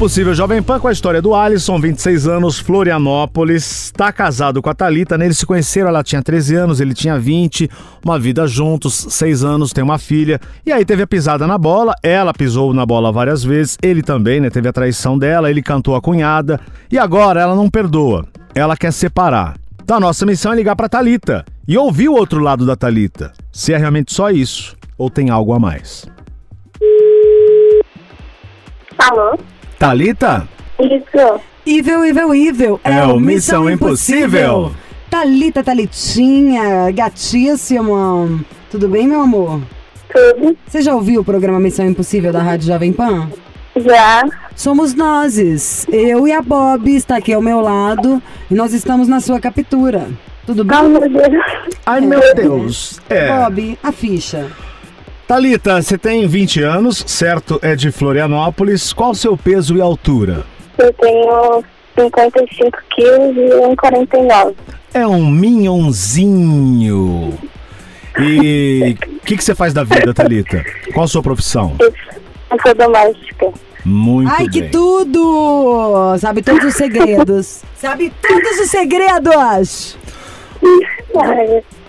Impossível 0.00 0.32
Jovem 0.32 0.62
Pan 0.62 0.80
com 0.80 0.88
a 0.88 0.92
história 0.92 1.20
do 1.20 1.34
Alisson, 1.34 1.78
26 1.78 2.26
anos, 2.26 2.58
Florianópolis, 2.58 3.84
está 3.84 4.10
casado 4.10 4.62
com 4.62 4.70
a 4.70 4.74
Thalita, 4.74 5.18
né? 5.18 5.26
Eles 5.26 5.36
se 5.36 5.44
conheceram, 5.44 5.88
ela 5.90 6.02
tinha 6.02 6.22
13 6.22 6.54
anos, 6.54 6.80
ele 6.80 6.94
tinha 6.94 7.18
20, 7.18 7.70
uma 8.02 8.18
vida 8.18 8.46
juntos, 8.46 8.94
6 9.10 9.44
anos, 9.44 9.74
tem 9.74 9.84
uma 9.84 9.98
filha. 9.98 10.40
E 10.64 10.72
aí 10.72 10.86
teve 10.86 11.02
a 11.02 11.06
pisada 11.06 11.46
na 11.46 11.58
bola, 11.58 11.92
ela 12.02 12.32
pisou 12.32 12.72
na 12.72 12.86
bola 12.86 13.12
várias 13.12 13.44
vezes, 13.44 13.76
ele 13.82 14.02
também, 14.02 14.40
né? 14.40 14.48
Teve 14.48 14.68
a 14.68 14.72
traição 14.72 15.18
dela, 15.18 15.50
ele 15.50 15.60
cantou 15.60 15.94
a 15.94 16.00
cunhada. 16.00 16.58
E 16.90 16.96
agora 16.96 17.42
ela 17.42 17.54
não 17.54 17.68
perdoa, 17.68 18.26
ela 18.54 18.78
quer 18.78 18.94
separar. 18.94 19.58
Então 19.82 19.98
a 19.98 20.00
nossa 20.00 20.24
missão 20.24 20.54
é 20.54 20.56
ligar 20.56 20.76
pra 20.76 20.88
Thalita 20.88 21.44
e 21.68 21.76
ouvir 21.76 22.08
o 22.08 22.14
outro 22.14 22.40
lado 22.40 22.64
da 22.64 22.74
Thalita. 22.74 23.34
Se 23.52 23.74
é 23.74 23.76
realmente 23.76 24.14
só 24.14 24.30
isso 24.30 24.74
ou 24.96 25.10
tem 25.10 25.28
algo 25.28 25.52
a 25.52 25.58
mais. 25.58 26.06
Alô? 28.96 29.36
Thalita? 29.80 30.46
Isso. 30.78 31.40
Evil, 31.66 32.04
evil, 32.04 32.34
evil. 32.34 32.80
É 32.84 33.02
o 33.02 33.18
Missão 33.18 33.70
Impossível. 33.70 34.72
Thalita, 35.08 35.64
Thalitinha, 35.64 36.90
gatíssimo. 36.90 38.44
Tudo 38.70 38.88
bem, 38.88 39.08
meu 39.08 39.22
amor? 39.22 39.62
Tudo. 40.12 40.54
Você 40.66 40.82
já 40.82 40.94
ouviu 40.94 41.22
o 41.22 41.24
programa 41.24 41.58
Missão 41.58 41.86
Impossível 41.86 42.30
da 42.30 42.42
Rádio 42.42 42.66
Jovem 42.66 42.92
Pan? 42.92 43.30
Já. 43.74 44.22
Somos 44.54 44.92
nós. 44.92 45.86
Eu 45.90 46.28
e 46.28 46.32
a 46.32 46.42
Bob 46.42 46.94
está 46.94 47.16
aqui 47.16 47.32
ao 47.32 47.40
meu 47.40 47.62
lado 47.62 48.22
e 48.50 48.54
nós 48.54 48.74
estamos 48.74 49.08
na 49.08 49.18
sua 49.18 49.40
captura. 49.40 50.08
Tudo 50.44 50.62
bem? 50.62 50.76
Ai, 50.76 50.88
meu 50.88 51.08
Deus. 51.08 51.42
Ai, 51.86 52.00
meu 52.02 52.34
Deus. 52.34 53.00
É. 53.08 53.28
Bob, 53.28 53.78
a 53.82 53.92
ficha. 53.92 54.46
Thalita, 55.30 55.80
você 55.80 55.96
tem 55.96 56.26
20 56.26 56.60
anos, 56.60 57.04
certo? 57.06 57.60
É 57.62 57.76
de 57.76 57.92
Florianópolis. 57.92 58.92
Qual 58.92 59.12
o 59.12 59.14
seu 59.14 59.36
peso 59.36 59.76
e 59.76 59.80
altura? 59.80 60.44
Eu 60.76 60.92
tenho 60.94 61.62
55 61.96 62.76
quilos 62.92 63.36
e 63.36 63.50
1,49. 63.76 64.54
É 64.92 65.06
um 65.06 65.30
minhonzinho. 65.30 66.58
E 68.18 68.96
o 69.00 69.20
que, 69.24 69.36
que 69.36 69.44
você 69.44 69.54
faz 69.54 69.72
da 69.72 69.84
vida, 69.84 70.12
Thalita? 70.12 70.64
Qual 70.92 71.04
a 71.04 71.06
sua 71.06 71.22
profissão? 71.22 71.76
Eu 71.78 71.94
sou 72.60 72.74
doméstica. 72.74 73.52
Muito 73.84 74.32
Ai, 74.32 74.48
que 74.48 74.62
bem. 74.62 74.70
tudo! 74.72 76.18
Sabe 76.18 76.42
todos 76.42 76.64
os 76.64 76.74
segredos. 76.74 77.62
Sabe 77.78 78.12
todos 78.20 78.58
os 78.58 78.68
segredos! 78.68 79.96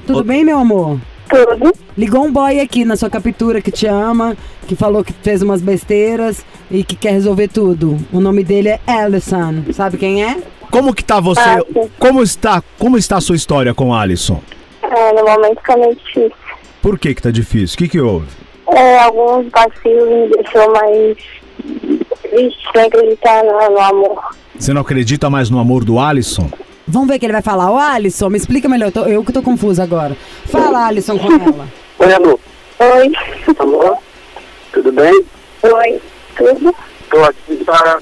Tudo 0.05 0.23
bem, 0.23 0.45
meu 0.45 0.59
amor? 0.59 0.99
Tudo. 1.31 1.73
Ligou 1.97 2.25
um 2.25 2.31
boy 2.31 2.59
aqui 2.59 2.83
na 2.83 2.97
sua 2.97 3.09
captura 3.09 3.61
que 3.61 3.71
te 3.71 3.87
ama, 3.87 4.35
que 4.67 4.75
falou 4.75 5.03
que 5.03 5.13
fez 5.13 5.41
umas 5.41 5.61
besteiras 5.61 6.45
e 6.69 6.83
que 6.83 6.95
quer 6.95 7.11
resolver 7.11 7.47
tudo. 7.47 7.97
O 8.11 8.19
nome 8.19 8.43
dele 8.43 8.69
é 8.69 8.79
Ellison. 8.87 9.63
Sabe 9.71 9.97
quem 9.97 10.23
é? 10.23 10.37
Como 10.69 10.93
que 10.93 11.03
tá 11.03 11.19
você? 11.19 11.39
Ah. 11.41 11.61
Como 11.97 12.21
está? 12.21 12.61
Como 12.77 12.97
está 12.97 13.17
a 13.17 13.21
sua 13.21 13.35
história 13.35 13.73
com 13.73 13.89
o 13.89 13.93
Alisson? 13.93 14.41
É, 14.83 15.13
no 15.13 15.23
momento 15.23 15.59
fica 15.59 15.77
meio 15.77 15.95
difícil. 15.95 16.33
Por 16.81 16.99
que 16.99 17.15
que 17.15 17.21
tá 17.21 17.31
difícil? 17.31 17.75
O 17.75 17.77
que 17.77 17.87
que 17.87 17.99
houve? 17.99 18.27
É, 18.73 18.99
alguns 18.99 19.47
vacilos 19.51 20.09
me 20.09 20.29
deixou 20.29 20.71
mais 20.73 21.17
triste 22.21 22.69
sem 22.73 22.81
acreditar 22.83 23.43
no, 23.43 23.69
no 23.69 23.79
amor. 23.79 24.35
Você 24.57 24.73
não 24.73 24.81
acredita 24.81 25.29
mais 25.29 25.49
no 25.49 25.59
amor 25.59 25.83
do 25.83 25.99
Alisson? 25.99 26.49
Vamos 26.91 27.07
ver 27.07 27.15
o 27.15 27.19
que 27.19 27.25
ele 27.25 27.33
vai 27.33 27.41
falar. 27.41 27.71
Ô, 27.71 27.77
Alisson, 27.77 28.29
me 28.29 28.37
explica 28.37 28.67
melhor. 28.67 28.87
Eu, 28.87 28.91
tô- 28.91 29.05
eu 29.05 29.23
que 29.23 29.31
tô 29.31 29.41
confusa 29.41 29.81
agora. 29.83 30.15
Fala, 30.45 30.85
Alisson, 30.87 31.17
com 31.17 31.31
ela. 31.31 31.67
Oi, 31.99 32.13
amor. 32.13 32.39
Oi. 32.79 33.11
Amor? 33.57 33.97
Tudo 34.73 34.91
bem? 34.91 35.23
Oi. 35.63 36.01
Tudo? 36.35 36.75
Tô 37.09 37.23
aqui 37.23 37.55
pra 37.63 37.99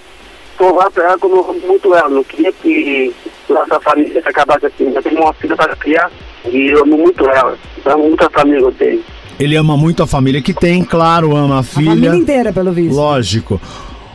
provar 0.58 0.90
pra 0.92 1.04
ela 1.06 1.18
como 1.20 1.36
eu 1.38 1.50
amo 1.52 1.60
muito 1.68 1.94
ela. 1.94 2.10
Não 2.10 2.24
queria 2.24 2.52
que 2.52 3.14
nossa 3.50 3.80
família 3.80 4.22
se 4.22 4.28
acabasse 4.28 4.66
assim. 4.66 4.92
Eu 4.94 5.04
tenho 5.04 5.22
uma 5.22 5.34
filha 5.34 5.56
para 5.56 5.76
criar 5.76 6.12
e 6.46 6.68
eu 6.74 6.82
amo 6.84 6.98
muito 6.98 7.24
ela. 7.30 7.58
Eu 7.86 7.92
amo 7.94 8.04
muito 8.08 8.24
a 8.26 8.30
família 8.30 8.60
que 8.60 8.66
eu 8.66 8.72
tenho. 8.74 9.04
Ele 9.40 9.56
ama 9.56 9.78
muito 9.78 10.04
a 10.04 10.08
família 10.08 10.42
que 10.42 10.54
tem, 10.54 10.84
claro, 10.84 11.36
ama 11.36 11.60
a 11.60 11.64
filha. 11.64 11.92
família 11.92 12.16
inteira, 12.16 12.52
pelo 12.52 12.72
visto. 12.74 12.96
Lógico. 12.96 13.60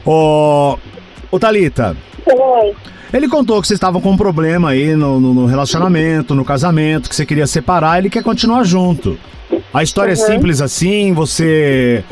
Ô, 0.04 0.76
ô 1.30 1.38
Thalita, 1.38 1.96
Oi. 2.26 2.74
Ele 3.14 3.28
contou 3.28 3.60
que 3.60 3.66
vocês 3.68 3.76
estavam 3.76 4.00
com 4.00 4.10
um 4.10 4.16
problema 4.16 4.70
aí 4.70 4.94
no, 4.94 5.18
no- 5.20 5.32
no 5.34 5.46
relacionamento, 5.46 6.34
no 6.34 6.44
casamento, 6.44 7.08
que 7.08 7.14
você 7.16 7.24
queria 7.24 7.46
separar, 7.46 7.98
ele 7.98 8.10
quer 8.10 8.22
continuar 8.22 8.64
junto. 8.64 9.18
A 9.72 9.82
história 9.82 10.12
é 10.12 10.16
Uhum. 10.16 10.26
simples 10.26 10.60
assim, 10.60 11.12
você... 11.12 12.02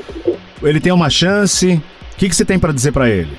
Ele 0.63 0.81
tem 0.81 0.93
uma 0.93 1.11
chance. 1.11 1.81
O 2.13 2.17
que, 2.17 2.29
que 2.29 2.37
você 2.37 2.45
tem 2.45 2.59
pra 2.59 2.73
dizer 2.73 2.93
pra 2.93 3.09
ele? 3.09 3.33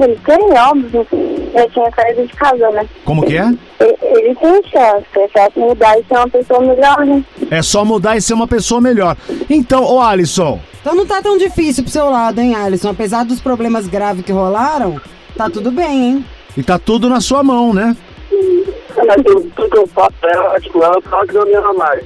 Ele 0.00 0.16
tem, 0.24 0.38
óbvio. 0.58 1.06
Eu 1.10 1.70
tinha 1.70 1.90
saído 1.90 2.24
de 2.26 2.32
casa, 2.34 2.70
né? 2.70 2.86
Como 3.04 3.24
que 3.26 3.36
é? 3.36 3.46
Ele, 3.80 3.96
ele 4.00 4.34
tem 4.36 4.62
chance. 4.70 5.04
É 5.16 5.28
só 5.28 5.60
mudar 5.60 5.98
e 5.98 6.04
ser 6.04 6.14
uma 6.14 6.28
pessoa 6.28 6.60
melhor, 6.60 7.04
né? 7.04 7.24
É 7.50 7.62
só 7.62 7.84
mudar 7.84 8.16
e 8.16 8.20
ser 8.22 8.34
uma 8.34 8.46
pessoa 8.46 8.80
melhor. 8.80 9.16
Então, 9.50 9.82
ô 9.84 10.00
Alisson, 10.00 10.60
Então 10.80 10.94
não 10.94 11.04
tá 11.04 11.20
tão 11.20 11.36
difícil 11.36 11.82
pro 11.82 11.92
seu 11.92 12.08
lado, 12.08 12.40
hein, 12.40 12.54
Alisson? 12.54 12.90
Apesar 12.90 13.24
dos 13.24 13.40
problemas 13.40 13.88
graves 13.88 14.24
que 14.24 14.30
rolaram, 14.32 15.00
tá 15.36 15.50
tudo 15.50 15.70
bem, 15.72 16.04
hein? 16.04 16.24
E 16.56 16.62
tá 16.62 16.78
tudo 16.78 17.08
na 17.08 17.20
sua 17.20 17.42
mão, 17.42 17.72
né? 17.72 17.96
Tudo, 19.24 19.70
que 19.70 19.78
eu 19.78 19.86
faço 19.86 20.12
pra 20.20 20.30
ela, 20.30 20.58
ela 20.74 21.00
fala 21.02 21.26
que 21.26 21.32
não 21.32 21.46
me 21.46 21.54
ama 21.54 21.72
mais. 21.72 22.04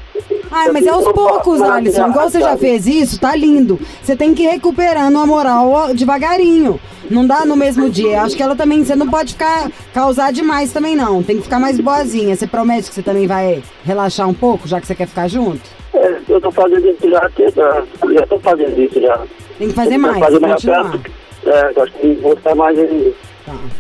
Ai, 0.51 0.71
mas 0.71 0.87
é 0.87 0.91
aos 0.91 1.05
poucos, 1.13 1.61
Alisson. 1.61 2.09
Igual 2.09 2.31
você 2.31 2.41
já 2.41 2.57
fez 2.57 2.87
isso, 2.87 3.19
tá 3.21 3.35
lindo. 3.35 3.79
Você 4.03 4.15
tem 4.15 4.33
que 4.35 4.45
ir 4.45 4.49
recuperando 4.49 5.19
a 5.19 5.27
moral 5.27 5.93
devagarinho. 5.95 6.81
Não 7.11 7.27
dá 7.27 7.45
no 7.45 7.57
mesmo 7.57 7.91
dia. 7.91 8.23
Acho 8.23 8.37
que 8.37 8.43
ela 8.43 8.55
também, 8.57 8.85
você 8.85 8.95
não 8.95 9.09
pode 9.09 9.33
ficar 9.33 9.71
causar 9.93 10.33
demais 10.33 10.73
também, 10.73 10.95
não. 10.97 11.23
Tem 11.23 11.37
que 11.37 11.43
ficar 11.43 11.59
mais 11.59 11.79
boazinha. 11.81 12.35
Você 12.37 12.47
promete 12.47 12.89
que 12.89 12.95
você 12.95 13.03
também 13.03 13.27
vai 13.27 13.63
relaxar 13.85 14.29
um 14.29 14.35
pouco, 14.35 14.69
já 14.69 14.81
que 14.81 14.87
você 14.87 14.95
quer 14.95 15.07
ficar 15.09 15.29
junto? 15.29 15.61
É, 15.95 16.19
eu 16.29 16.41
tô 16.41 16.51
fazendo 16.51 16.87
isso 16.89 17.11
já, 17.11 17.31
já, 17.39 17.85
já 18.13 18.27
tô 18.27 18.39
fazendo 18.39 18.81
isso 18.81 19.01
já. 19.01 19.21
Tem 19.59 19.69
que 19.69 19.75
fazer 19.75 19.91
Tem 19.91 19.99
mais, 19.99 20.19
fazer 20.19 20.39
mais 20.41 20.55
continuar. 20.55 20.91
perto. 20.91 21.11
É, 21.47 21.73
eu 21.77 21.83
acho 21.83 21.93
que 21.95 22.15
vou 22.15 22.33
estar 22.33 22.55
mais. 22.55 22.79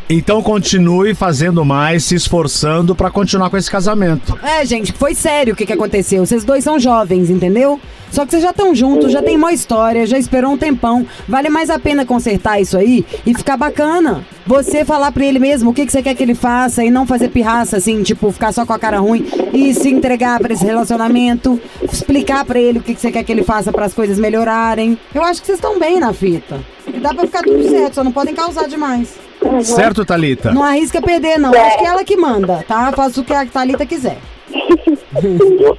Então 0.08 0.42
continue 0.42 1.14
fazendo 1.14 1.64
mais, 1.64 2.04
se 2.04 2.14
esforçando 2.14 2.94
pra 2.94 3.10
continuar 3.10 3.50
com 3.50 3.56
esse 3.56 3.70
casamento. 3.70 4.38
É, 4.42 4.64
gente, 4.64 4.92
foi 4.92 5.14
sério 5.14 5.54
o 5.54 5.56
que, 5.56 5.66
que 5.66 5.72
aconteceu. 5.72 6.24
Vocês 6.24 6.44
dois 6.44 6.62
são 6.62 6.78
jovens, 6.78 7.30
entendeu? 7.30 7.80
Só 8.10 8.24
que 8.24 8.30
vocês 8.30 8.42
já 8.42 8.50
estão 8.50 8.74
juntos, 8.74 9.12
já 9.12 9.20
tem 9.20 9.36
uma 9.36 9.52
história, 9.52 10.06
já 10.06 10.16
esperou 10.16 10.52
um 10.52 10.56
tempão. 10.56 11.04
Vale 11.28 11.48
mais 11.48 11.70
a 11.70 11.78
pena 11.78 12.06
consertar 12.06 12.60
isso 12.60 12.78
aí 12.78 13.04
e 13.26 13.34
ficar 13.34 13.56
bacana. 13.56 14.24
Você 14.46 14.84
falar 14.84 15.10
pra 15.10 15.24
ele 15.24 15.38
mesmo 15.40 15.70
o 15.70 15.74
que, 15.74 15.84
que 15.84 15.92
você 15.92 16.02
quer 16.02 16.14
que 16.14 16.22
ele 16.22 16.34
faça 16.34 16.84
e 16.84 16.90
não 16.90 17.04
fazer 17.04 17.28
pirraça, 17.30 17.76
assim, 17.76 18.02
tipo, 18.02 18.30
ficar 18.30 18.52
só 18.52 18.64
com 18.64 18.72
a 18.72 18.78
cara 18.78 19.00
ruim 19.00 19.26
e 19.52 19.74
se 19.74 19.90
entregar 19.90 20.38
pra 20.38 20.52
esse 20.52 20.64
relacionamento. 20.64 21.60
Explicar 21.82 22.44
pra 22.44 22.60
ele 22.60 22.78
o 22.78 22.82
que, 22.82 22.94
que 22.94 23.00
você 23.00 23.10
quer 23.10 23.24
que 23.24 23.32
ele 23.32 23.42
faça 23.42 23.72
para 23.72 23.86
as 23.86 23.92
coisas 23.92 24.18
melhorarem. 24.18 24.96
Eu 25.12 25.22
acho 25.24 25.40
que 25.40 25.46
vocês 25.46 25.58
estão 25.58 25.78
bem 25.78 25.98
na 25.98 26.12
fita. 26.12 26.60
E 26.86 27.00
dá 27.00 27.12
pra 27.12 27.26
ficar 27.26 27.42
tudo 27.42 27.68
certo, 27.68 27.94
só 27.94 28.04
não 28.04 28.12
podem 28.12 28.34
causar 28.34 28.68
demais. 28.68 29.25
Certo, 29.62 30.04
Thalita? 30.04 30.52
Não 30.52 30.62
arrisca 30.62 31.00
perder, 31.00 31.38
não. 31.38 31.50
Acho 31.54 31.78
que 31.78 31.84
é 31.84 31.88
ela 31.88 32.04
que 32.04 32.16
manda, 32.16 32.64
tá? 32.66 32.92
Faz 32.92 33.16
o 33.16 33.24
que 33.24 33.32
a 33.32 33.44
Thalita 33.46 33.84
quiser. 33.86 34.18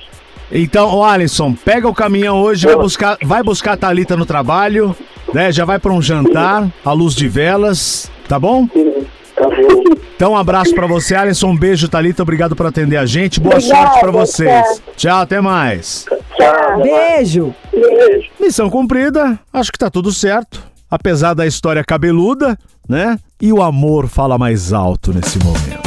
Então, 0.49 1.03
Alisson, 1.03 1.53
pega 1.53 1.89
o 1.89 1.93
caminhão 1.93 2.41
hoje, 2.41 2.65
vai 2.65 2.75
buscar, 2.77 3.17
vai 3.21 3.43
buscar 3.43 3.73
a 3.73 3.77
Thalita 3.77 4.15
no 4.15 4.25
trabalho, 4.25 4.95
né? 5.33 5.51
Já 5.51 5.65
vai 5.65 5.77
pra 5.77 5.91
um 5.91 6.01
jantar, 6.01 6.71
à 6.85 6.93
luz 6.93 7.13
de 7.13 7.27
velas, 7.27 8.09
tá 8.29 8.39
bom? 8.39 8.65
Então, 10.15 10.31
um 10.31 10.37
abraço 10.37 10.73
pra 10.73 10.87
você, 10.87 11.15
Alisson. 11.15 11.49
Um 11.49 11.57
beijo, 11.57 11.89
Thalita. 11.89 12.23
Obrigado 12.23 12.55
por 12.55 12.65
atender 12.65 12.97
a 12.97 13.05
gente. 13.05 13.39
Boa 13.39 13.55
Obrigada, 13.55 13.83
sorte 13.87 13.99
pra 13.99 14.11
vocês. 14.11 14.65
tchau. 14.65 14.81
Tchau, 14.95 15.19
até 15.19 15.41
mais. 15.41 16.05
Beijo. 16.81 17.53
Missão 18.39 18.69
cumprida. 18.69 19.37
Acho 19.51 19.71
que 19.71 19.77
tá 19.77 19.89
tudo 19.89 20.11
certo. 20.11 20.63
Apesar 20.89 21.33
da 21.33 21.45
história 21.45 21.83
cabeluda, 21.83 22.57
né? 22.87 23.17
E 23.41 23.51
o 23.51 23.61
amor 23.61 24.07
fala 24.07 24.37
mais 24.37 24.73
alto 24.73 25.13
nesse 25.13 25.37
momento. 25.39 25.86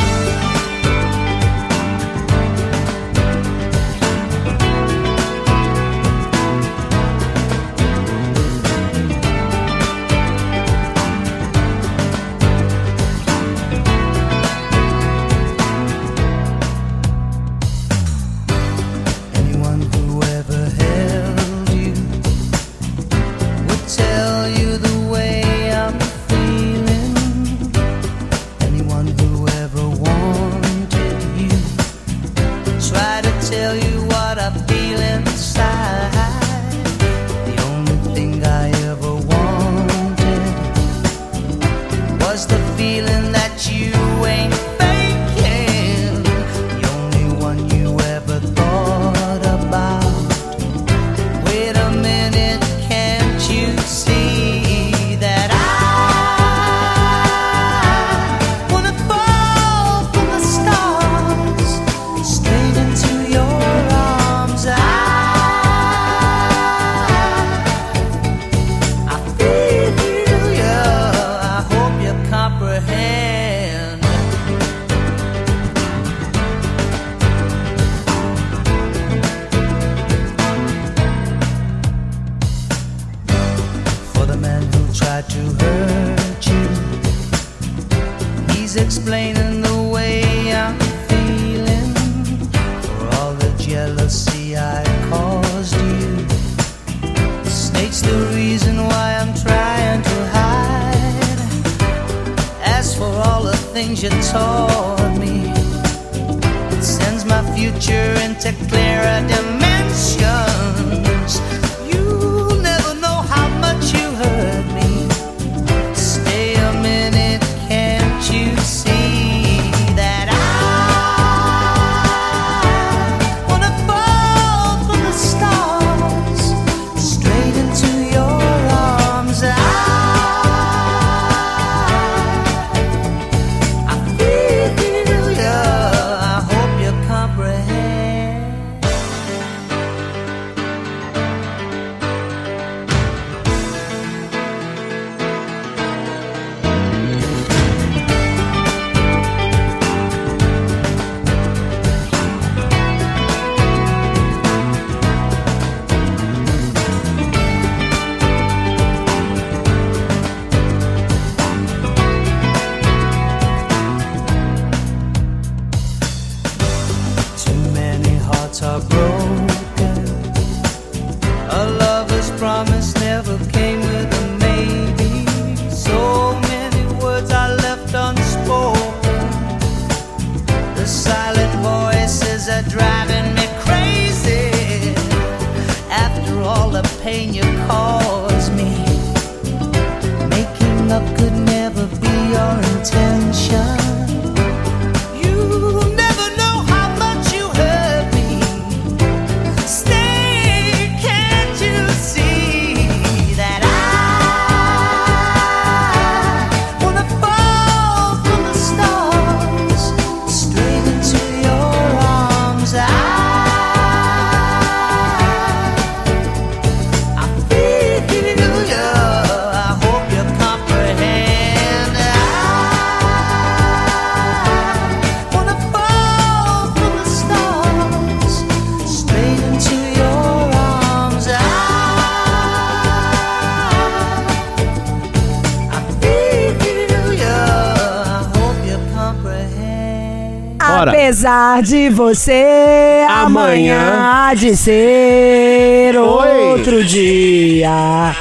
Bora. 240.66 240.90
Apesar 240.90 241.62
de 241.62 241.88
você, 241.88 243.04
Amanhã. 243.08 243.80
amanhã 243.80 244.28
há 244.28 244.34
de 244.34 244.56
ser 244.56 245.96
Oi. 245.96 246.52
outro 246.52 246.84
dia. 246.84 248.14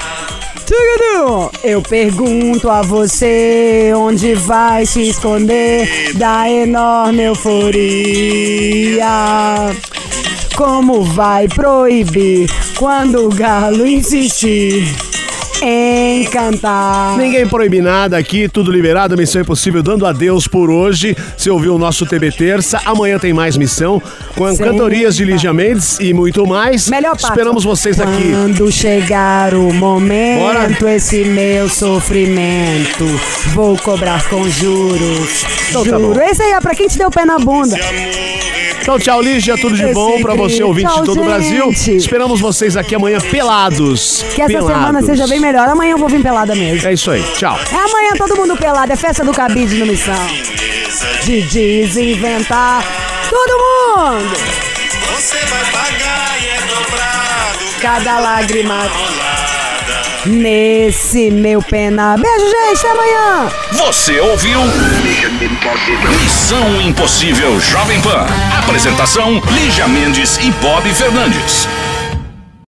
Eu 1.64 1.82
pergunto 1.82 2.70
a 2.70 2.82
você 2.82 3.92
onde 3.96 4.34
vai 4.34 4.86
se 4.86 5.10
esconder 5.10 6.14
da 6.16 6.50
enorme 6.50 7.24
euforia. 7.24 7.86
Como 10.56 11.04
vai 11.04 11.48
proibir 11.48 12.50
quando 12.78 13.28
o 13.28 13.30
galo 13.30 13.86
insistir 13.86 15.09
em 15.62 16.24
cantar? 16.26 17.18
Ninguém 17.18 17.48
proíbe 17.48 17.82
nada 17.82 18.18
aqui, 18.18 18.48
tudo 18.48 18.72
liberado, 18.72 19.18
Missão 19.18 19.42
Impossível 19.42 19.82
dando 19.84 20.06
adeus 20.06 20.48
por 20.48 20.70
hoje. 20.70 21.16
Você 21.38 21.50
ouviu 21.50 21.76
o 21.76 21.80
nosso 21.80 22.06
TB 22.06 22.32
Terça, 22.32 22.80
amanhã 22.86 23.20
tem 23.20 23.34
mais 23.34 23.58
missão, 23.58 24.02
com 24.36 24.50
Sim. 24.52 24.64
cantorias 24.64 25.16
de 25.16 25.26
Lígia 25.26 25.54
Mendes 25.54 26.00
e 26.00 26.14
muito 26.14 26.46
mais. 26.48 26.90
Melhor 26.90 27.18
parte. 27.18 27.26
Esperamos 27.26 27.64
vocês 27.64 28.00
aqui. 28.00 28.32
Quando 28.32 28.72
chegar 28.72 29.54
o 29.54 29.74
momento, 29.74 30.80
Bora. 30.80 30.96
esse 30.96 31.24
meu 31.26 31.68
sofrimento, 31.70 33.06
vou 33.54 33.78
cobrar 33.78 34.28
com 34.30 34.48
juros. 34.50 35.46
Então 35.70 35.84
tá 35.84 35.98
Juro. 35.98 36.14
bom. 36.14 36.22
Esse 36.22 36.42
aí 36.44 36.52
é 36.52 36.62
pra 36.62 36.76
quem 36.76 36.88
te 36.88 36.98
deu 36.98 37.10
pé 37.10 37.26
na 37.26 37.38
bunda. 37.40 37.78
Então, 38.82 38.98
tchau, 38.98 39.22
Lígia, 39.22 39.56
tudo 39.56 39.76
de 39.76 39.84
Esse 39.84 39.94
bom 39.94 40.20
pra 40.20 40.34
você, 40.34 40.64
ouvinte 40.64 40.88
Tchau, 40.88 41.02
de 41.02 41.06
todo 41.06 41.22
o 41.22 41.26
Brasil. 41.26 41.70
Esperamos 41.70 42.40
vocês 42.40 42.76
aqui 42.76 42.96
amanhã 42.96 43.20
pelados. 43.20 44.26
Que 44.34 44.42
essa 44.42 44.52
pelados. 44.52 44.68
semana 44.68 45.02
seja 45.04 45.28
bem 45.28 45.40
melhor. 45.50 45.68
Amanhã 45.68 45.92
eu 45.92 45.98
vou 45.98 46.08
vir 46.08 46.22
pelada 46.22 46.56
mesmo. 46.56 46.88
É 46.88 46.94
isso 46.94 47.12
aí, 47.12 47.24
tchau. 47.34 47.60
É 47.72 47.76
amanhã 47.76 48.12
todo 48.18 48.36
mundo 48.36 48.56
pelado, 48.56 48.92
é 48.92 48.96
festa 48.96 49.24
do 49.24 49.34
cabide 49.34 49.76
no 49.78 49.86
Missão. 49.86 50.16
De 51.24 51.42
desinventar 51.42 52.84
todo 53.30 53.52
mundo. 53.98 54.36
Você 55.16 55.38
vai 55.46 55.66
pagar 55.72 56.42
e 56.42 56.48
é 56.48 56.62
dobrado. 56.62 57.82
Cada 57.82 58.20
lágrima 58.20 58.90
nesse 60.26 61.32
meu 61.32 61.62
pena. 61.62 62.16
Beijo, 62.18 62.46
gente, 62.46 62.86
até 62.86 62.92
amanhã. 62.92 63.52
Você 63.74 64.20
ouviu? 64.20 64.60
Missão 66.22 66.82
Impossível 66.82 67.60
Jovem 67.60 68.02
Pan. 68.02 68.26
Apresentação: 68.60 69.42
Lígia 69.52 69.88
Mendes 69.88 70.38
e 70.38 70.52
Bob 70.52 70.88
Fernandes. 70.94 71.68